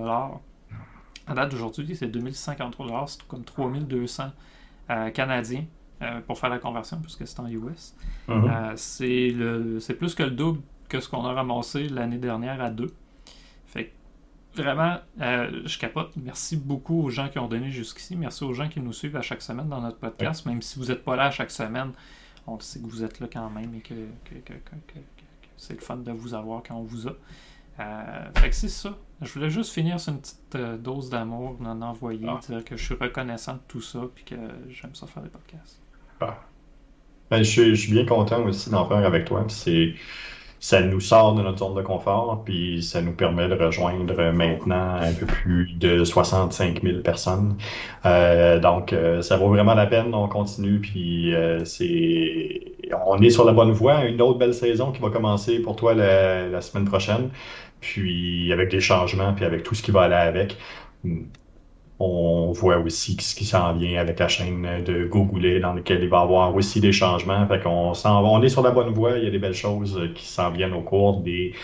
[1.27, 4.31] À date d'aujourd'hui, c'est 2643 c'est comme 3200
[5.15, 5.65] canadiens
[6.27, 7.95] pour faire la conversion, puisque c'est en US.
[8.29, 8.77] Mm-hmm.
[8.77, 12.93] c'est plus que le double que ce qu'on a ramassé l'année dernière à deux.
[13.67, 13.93] Fait
[14.55, 16.13] vraiment, euh, je capote.
[16.23, 18.17] Merci beaucoup aux gens qui ont donné jusqu'ici.
[18.17, 20.45] Merci aux gens qui nous suivent à chaque semaine dans notre podcast.
[20.45, 21.93] Même si vous n'êtes pas là à chaque semaine,
[22.47, 23.95] on sait que vous êtes là quand même et que,
[25.57, 27.13] c'est le fun de vous avoir quand on vous a.
[27.79, 28.99] Euh, fait que c'est ça.
[29.23, 32.41] Je voulais juste finir sur une petite euh, dose d'amour, en envoyer, ah.
[32.47, 34.37] dire que je suis reconnaissant de tout ça puis que
[34.69, 35.81] j'aime ça faire des podcasts.
[36.21, 36.39] Ah.
[37.31, 39.45] Ben, je, suis bien content aussi d'en faire avec toi.
[39.49, 39.95] C'est
[40.61, 44.97] ça nous sort de notre zone de confort, puis ça nous permet de rejoindre maintenant
[45.01, 47.57] un peu plus de 65 000 personnes.
[48.05, 50.15] Euh, donc, euh, ça vaut vraiment la peine.
[50.15, 52.61] On continue, puis euh, c'est,
[53.07, 54.05] on est sur la bonne voie.
[54.05, 57.31] Une autre belle saison qui va commencer pour toi la, la semaine prochaine,
[57.81, 60.59] puis avec des changements, puis avec tout ce qui va aller avec
[62.01, 66.09] on voit aussi ce qui s'en vient avec la chaîne de Google dans laquelle il
[66.09, 67.47] va y avoir aussi des changements.
[67.47, 69.19] Fait qu'on on est sur la bonne voie.
[69.19, 71.55] Il y a des belles choses qui s'en viennent au cours des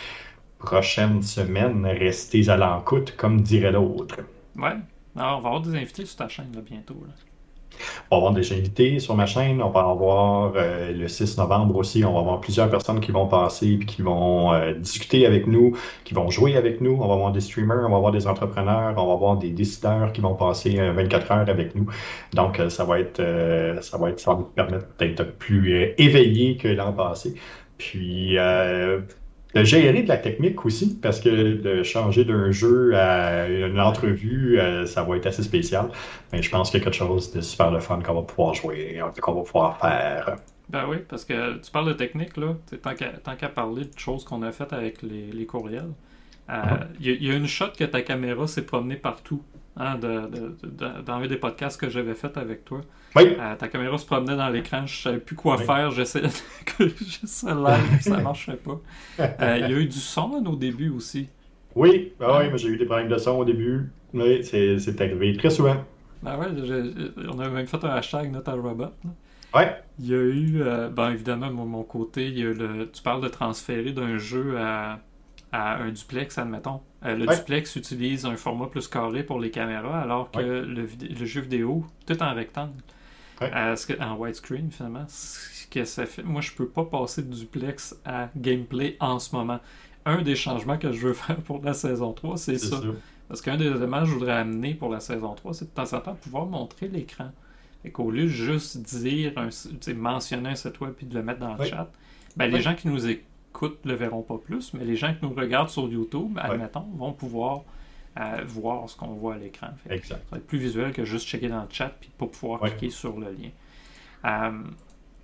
[0.59, 1.87] prochaines semaines.
[1.87, 4.17] Restez à l'encoute, comme dirait l'autre.
[4.57, 4.77] Ouais.
[5.17, 7.03] Alors, on va avoir des invités sur ta chaîne bientôt.
[8.11, 9.63] On va avoir des invités sur ma chaîne.
[9.63, 12.05] On va avoir euh, le 6 novembre aussi.
[12.05, 15.77] On va avoir plusieurs personnes qui vont passer et qui vont euh, discuter avec nous,
[16.05, 16.99] qui vont jouer avec nous.
[17.01, 20.13] On va avoir des streamers, on va avoir des entrepreneurs, on va avoir des décideurs
[20.13, 21.87] qui vont passer 24 euh, heures avec nous.
[22.35, 23.23] Donc, ça va être,
[23.81, 27.35] ça va être, ça va nous permettre d'être plus éveillé que l'an passé.
[27.79, 28.37] Puis,
[29.55, 34.59] de gérer de la technique aussi, parce que de changer d'un jeu à une entrevue,
[34.59, 35.89] euh, ça va être assez spécial.
[36.33, 38.55] Mais je pense qu'il y a quelque chose de super le fun qu'on va pouvoir
[38.55, 40.37] jouer, qu'on va pouvoir faire.
[40.69, 42.57] Ben oui, parce que tu parles de technique, là.
[42.83, 45.93] Tant qu'à parler de choses qu'on a faites avec les, les courriels,
[46.49, 47.23] il euh, uh-huh.
[47.23, 49.43] y, a une shot que ta caméra s'est promenée partout.
[49.79, 52.81] Hein, dans un des podcasts que j'avais fait avec toi.
[53.15, 53.37] Oui.
[53.39, 56.89] Euh, ta caméra se promenait dans l'écran, je savais plus quoi faire, j'essayais de
[57.27, 58.81] ça live, ça marchait pas.
[59.21, 61.29] Euh, il y a eu du son au début aussi.
[61.75, 63.91] Oui, ah, oui, mais j'ai eu des problèmes de son au début.
[64.15, 65.77] Oui, c'est arrivé très souvent.
[66.23, 66.47] Ben ouais,
[67.31, 68.93] on a même fait un hashtag NotARobot.
[69.55, 69.77] Ouais.
[69.99, 73.23] Il y a eu, ben évidemment, de mon côté, il y a le, tu parles
[73.23, 75.01] de transférer d'un jeu à
[75.57, 76.81] un duplex, admettons.
[77.05, 80.87] Euh, le duplex utilise un format plus carré pour les caméras, alors que le,
[81.25, 82.83] jeu vidéo, tout en rectangle.
[83.43, 85.05] Euh, en widescreen, finalement.
[85.09, 89.35] Ce que ça fait, moi, je peux pas passer de duplex à gameplay en ce
[89.35, 89.61] moment.
[90.05, 92.81] Un des changements que je veux faire pour la saison 3, c'est ça.
[93.29, 95.97] Parce qu'un des éléments que je voudrais amener pour la saison 3, c'est de temps
[95.97, 97.31] en temps pouvoir montrer l'écran.
[97.85, 99.33] Et qu'au lieu de juste dire,
[99.95, 101.91] mentionner un site web et de le mettre dans le chat,
[102.37, 103.25] ben, les gens qui nous écoutent
[103.65, 107.13] ne le verront pas plus, mais les gens qui nous regardent sur YouTube, admettons, vont
[107.13, 107.63] pouvoir
[108.19, 109.69] euh, voir ce qu'on voit à l'écran.
[110.05, 112.89] Ça va être plus visuel que juste checker dans le chat et pas pouvoir cliquer
[112.89, 113.51] sur le lien.
[114.25, 114.63] Euh,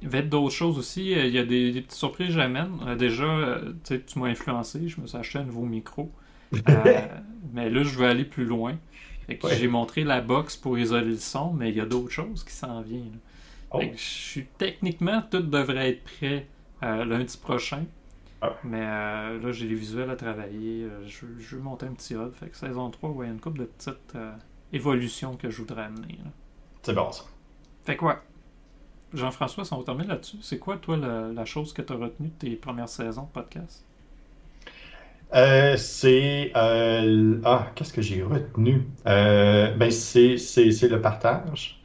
[0.02, 1.14] il va être d'autres choses aussi.
[1.14, 2.94] Euh, il y a des, petites surprises que j'amène.
[2.98, 4.88] déjà, tu m'as influencé.
[4.88, 6.12] Je me suis acheté un nouveau micro.
[7.54, 8.76] mais là, je veux aller plus loin.
[9.58, 12.52] J'ai montré la box pour isoler le son, mais il y a d'autres choses qui
[12.52, 13.20] s'en viennent.
[13.70, 13.80] Oh.
[13.80, 16.46] Je suis techniquement, tout devrait être prêt
[16.82, 17.84] lundi prochain.
[18.44, 18.56] Ah.
[18.64, 20.82] Mais euh, là, j'ai les visuels à travailler.
[20.82, 22.34] Euh, je, je, veux monter un petit hub.
[22.34, 24.32] Fait que saison 3, il y a une couple de petites euh,
[24.72, 26.18] évolutions que je voudrais amener.
[26.82, 27.22] C'est bon, ça.
[27.84, 28.20] Fait quoi?
[29.14, 32.48] Jean-François, si on termine là-dessus, c'est quoi, toi, la, chose que tu as retenue de
[32.48, 33.84] tes premières saisons de podcast?
[35.76, 36.50] c'est.
[36.54, 38.88] ah, qu'est-ce que j'ai retenu?
[39.04, 41.80] ben, c'est, c'est, le partage.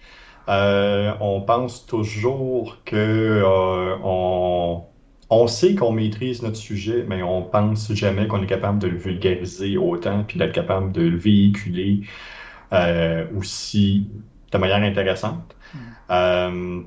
[0.47, 3.43] on pense toujours que
[4.03, 4.85] on
[5.29, 8.97] on sait qu'on maîtrise notre sujet, mais on pense jamais qu'on est capable de le
[8.97, 12.01] vulgariser autant, puis d'être capable de le véhiculer
[12.73, 14.07] euh, aussi
[14.51, 15.55] de manière intéressante.
[15.73, 15.77] Hmm.
[16.11, 16.81] Euh,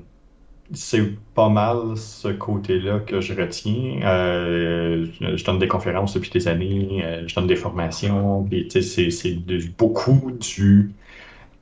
[0.73, 1.03] c'est
[1.35, 4.01] pas mal ce côté-là que je retiens.
[4.03, 9.35] Euh, je donne des conférences depuis des années, je donne des formations, puis c'est
[9.77, 10.91] beaucoup du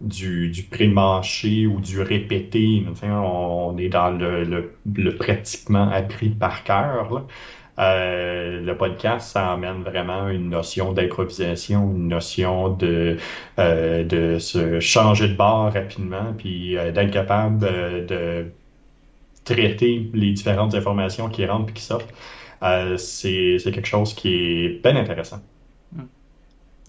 [0.02, 2.86] du, du pré-mâché ou du répété.
[3.04, 7.26] On est dans le, pratiquement appris par cœur.
[7.80, 13.18] Euh, le podcast, ça amène vraiment une notion d'improvisation, une notion de,
[13.58, 17.60] euh, se changer de bord rapidement, puis euh, d'être capable
[18.06, 18.52] de
[19.46, 22.14] traiter les différentes informations qui rentrent et qui sortent.
[22.98, 24.30] c'est quelque chose qui
[24.66, 25.42] est bien intéressant.
[25.94, 26.04] Hmm.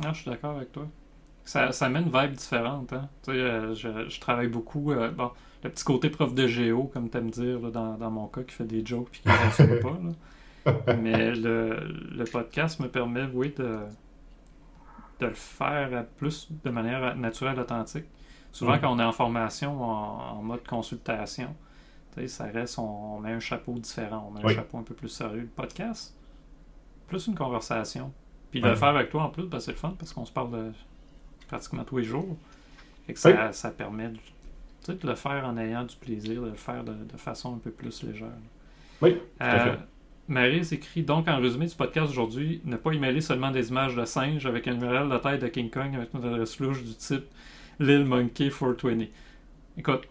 [0.04, 0.88] Ah, je suis d'accord avec toi.
[1.50, 2.92] Ça, ça met une vibe différente.
[2.92, 3.08] Hein?
[3.26, 4.92] Euh, je, je, travaille beaucoup.
[4.92, 5.32] Euh, bon,
[5.64, 8.54] le petit côté prof de géo, comme tu aimes dire, dans, dans, mon cas, qui
[8.54, 9.98] fait des jokes et qui ne pas.
[10.00, 10.94] Là.
[10.96, 11.80] Mais le,
[12.14, 13.80] le, podcast me permet, oui, de,
[15.18, 18.06] de le faire plus de manière naturelle, authentique.
[18.52, 18.80] Souvent, mm.
[18.82, 21.56] quand on est en formation, en, mode consultation,
[22.28, 25.40] ça reste, on, met un chapeau différent, on met un chapeau un peu plus sérieux.
[25.40, 26.16] Le podcast,
[27.08, 28.12] plus une conversation.
[28.52, 30.32] Puis de le faire avec toi en plus, ben, c'est le fun parce qu'on se
[30.32, 30.72] parle de
[31.50, 32.36] pratiquement tous les jours.
[33.14, 37.54] ça, ça, permet de, le faire en ayant du plaisir, de le faire de, façon
[37.56, 38.28] un peu plus légère.
[39.02, 39.76] Oui, euh,
[40.28, 44.04] Marie écrit donc en résumé du podcast aujourd'hui ne pas y seulement des images de
[44.04, 47.24] singes avec un numéro de taille de King Kong avec une adresse louche du type
[47.80, 49.06] Lil Monkey 420.
[49.78, 50.02] Écoute,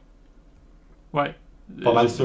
[1.14, 1.36] ouais.
[1.84, 2.24] Pas mal ça.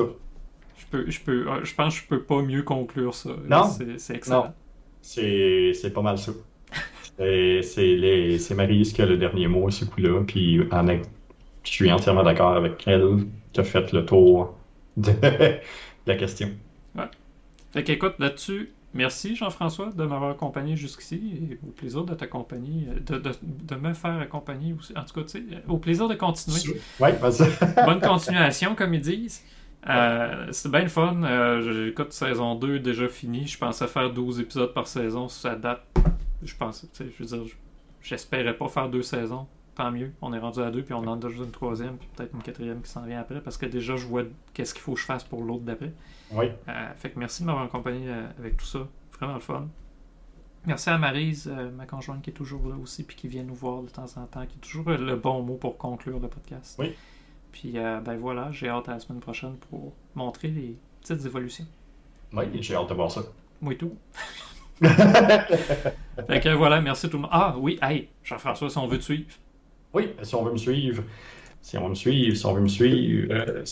[0.78, 3.30] Je, peux, je, peux, je pense que je peux pas mieux conclure ça.
[3.48, 3.70] Non.
[3.98, 4.54] C'est excellent.
[5.02, 6.32] C'est pas mal ça.
[7.18, 10.22] C'est Marie qui a le dernier mot à ce coup-là.
[10.26, 10.60] Puis
[11.64, 14.56] je suis entièrement d'accord avec elle qui a fait le tour
[14.96, 15.12] de,
[16.06, 16.50] la question.
[16.94, 17.04] Ouais.
[17.72, 23.18] Fait qu'écoute, là-dessus, merci Jean-François de m'avoir accompagné jusqu'ici et au plaisir de t'accompagner, de,
[23.18, 24.92] de, de, me faire accompagner aussi.
[24.96, 25.38] En tout cas,
[25.68, 26.80] au plaisir de continuer.
[27.00, 27.08] Oui,
[27.84, 29.42] Bonne continuation, comme ils disent.
[29.88, 31.22] Euh, c'est bien le fun.
[31.24, 33.46] Euh, J'écoute saison 2 déjà fini.
[33.46, 35.28] Je pensais faire 12 épisodes par saison.
[35.28, 35.84] Ça date
[36.44, 37.54] je pense, je veux dire,
[38.02, 39.46] j'espérais pas faire deux saisons.
[39.74, 40.12] Tant mieux.
[40.22, 42.42] On est rendu à deux, puis on en a déjà une troisième, puis peut-être une
[42.42, 44.22] quatrième qui s'en vient après, parce que déjà, je vois
[44.52, 45.92] qu'est-ce qu'il faut que je fasse pour l'autre d'après.
[46.30, 46.46] Oui.
[46.68, 48.86] Euh, fait que merci de m'avoir accompagné euh, avec tout ça.
[49.18, 49.66] Vraiment le fun.
[50.64, 53.54] Merci à Marise, euh, ma conjointe, qui est toujours là aussi, puis qui vient nous
[53.54, 56.76] voir de temps en temps, qui est toujours le bon mot pour conclure le podcast.
[56.78, 56.94] Oui.
[57.50, 61.66] Puis, ben voilà, j'ai hâte à la semaine prochaine pour montrer les petites évolutions.
[62.32, 63.22] Oui, j'ai hâte de voir ça.
[63.60, 63.96] Moi et tout.
[66.14, 67.30] fait voilà, merci tout le monde.
[67.32, 69.26] Ah oui, hey, Jean-François, si on veut te suivre.
[69.92, 71.02] Oui, si on veut me suivre,
[71.64, 73.64] Si on me suivre, si on veut me suivre, euh,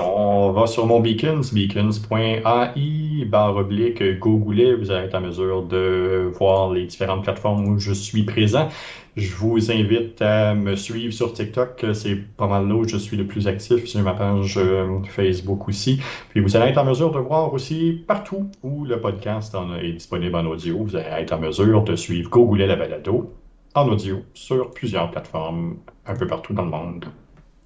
[0.00, 6.30] on va sur mon Beacons, beacons.ai, barre oblique, Google, vous allez être en mesure de
[6.38, 8.68] voir les différentes plateformes où je suis présent.
[9.16, 13.16] Je vous invite à me suivre sur TikTok, c'est pas mal là où je suis
[13.16, 16.00] le plus actif, sur ma page euh, Facebook aussi.
[16.28, 20.36] Puis vous allez être en mesure de voir aussi partout où le podcast est disponible
[20.36, 23.34] en audio, vous allez être en mesure de suivre Google la balado
[23.74, 27.06] en audio sur plusieurs plateformes un peu partout dans le monde.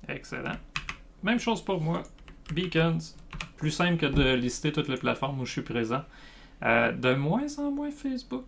[0.08, 0.56] Excellent.
[1.22, 2.02] Même chose pour moi.
[2.52, 2.98] Beacons.
[3.56, 6.02] Plus simple que de lister toutes les plateformes où je suis présent.
[6.62, 8.44] Euh, de moins en moins Facebook.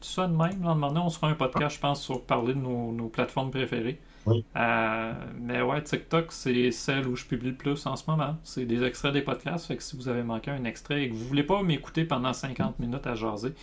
[0.00, 0.62] Je ça de même.
[0.62, 4.00] L'an on se fera un podcast, je pense, sur parler de nos, plateformes préférées.
[4.26, 4.44] Oui.
[4.56, 8.36] Euh, mais ouais, TikTok, c'est celle où je publie le plus en ce moment.
[8.42, 9.66] C'est des extraits des podcasts.
[9.66, 12.32] Fait que si vous avez manqué un extrait et que vous voulez pas m'écouter pendant
[12.32, 13.54] 50 minutes à jaser,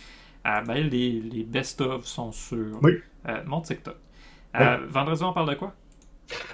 [0.46, 2.80] euh, ben, les, les best-of sont sur
[3.46, 3.96] mon TikTok.
[4.88, 5.74] Vendredi, on parle de quoi?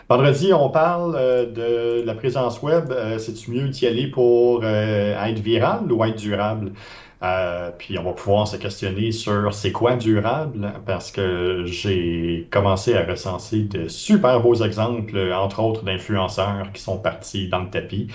[0.08, 2.90] Vendredi, on parle euh, de la présence web.
[2.90, 6.72] Euh, c'est-tu mieux d'y aller pour euh, être viral ou être durable?
[7.78, 13.04] puis on va pouvoir se questionner sur c'est quoi durable, parce que j'ai commencé à
[13.04, 18.06] recenser de super beaux exemples, entre autres d'influenceurs qui sont partis dans le tapis,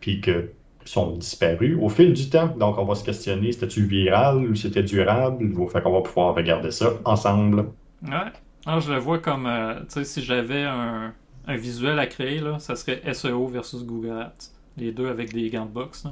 [0.00, 0.52] puis que
[0.84, 2.48] sont disparus au fil du temps.
[2.56, 5.52] Donc on va se questionner, c'était-tu viral ou c'était durable?
[5.68, 7.66] Fait qu'on va pouvoir regarder ça ensemble.
[8.02, 8.32] Ouais.
[8.66, 9.50] Ah, je le vois comme,
[9.88, 11.12] tu sais, si j'avais un,
[11.46, 14.50] un visuel à créer, là, ça serait SEO versus Google Ads.
[14.76, 16.06] Les deux avec des gants de boxe.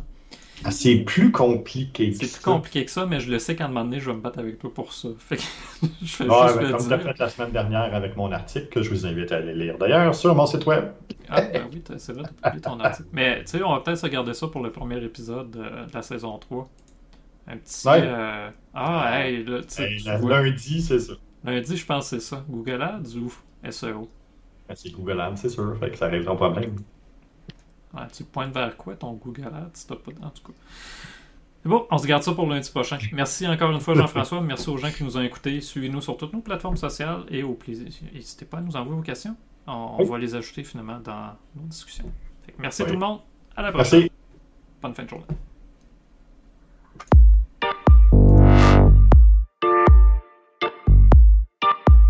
[0.63, 2.27] Ah, c'est plus compliqué que ça.
[2.27, 4.17] C'est plus compliqué que ça, mais je le sais qu'à un moment donné, je vais
[4.17, 5.09] me battre avec toi pour ça.
[5.19, 5.43] Fait que
[6.03, 8.69] je fais juste ben, le comme tu as fait la semaine dernière avec mon article,
[8.69, 10.91] que je vous invite à aller lire d'ailleurs sur mon site web.
[11.31, 13.09] Ah, ben oui, c'est vrai, tu as publié ton article.
[13.13, 16.37] Mais tu sais, on va peut-être regarder ça pour le premier épisode de, la saison
[16.37, 16.69] 3.
[17.49, 17.89] Un petit.
[17.89, 19.97] Euh, ah, hey, là, tu sais.
[20.05, 21.15] lundi, c'est ça.
[21.45, 22.45] Lundi, je pense que c'est ça.
[22.49, 23.33] Google Ads ou
[23.71, 24.09] SEO
[24.69, 25.77] ben, c'est Google Ads, c'est sûr.
[25.79, 26.77] Fait que ça règle ton problème.
[28.13, 29.97] tu pointes vers quoi ton Google Ads pas...
[30.23, 30.59] En tout cas.
[31.63, 32.99] C'est bon, on se garde ça pour lundi prochain.
[33.13, 34.41] Merci encore une fois, Jean-François.
[34.41, 35.61] Merci aux gens qui nous ont écoutés.
[35.61, 37.89] Suivez-nous sur toutes nos plateformes sociales et au plaisir.
[38.15, 39.37] N'hésitez pas à nous envoyer vos questions.
[39.67, 42.11] On, va les ajouter finalement dans nos discussions.
[42.59, 43.21] merci tout le monde.
[43.57, 44.09] À la prochaine.
[44.81, 45.27] Bonne fin de journée.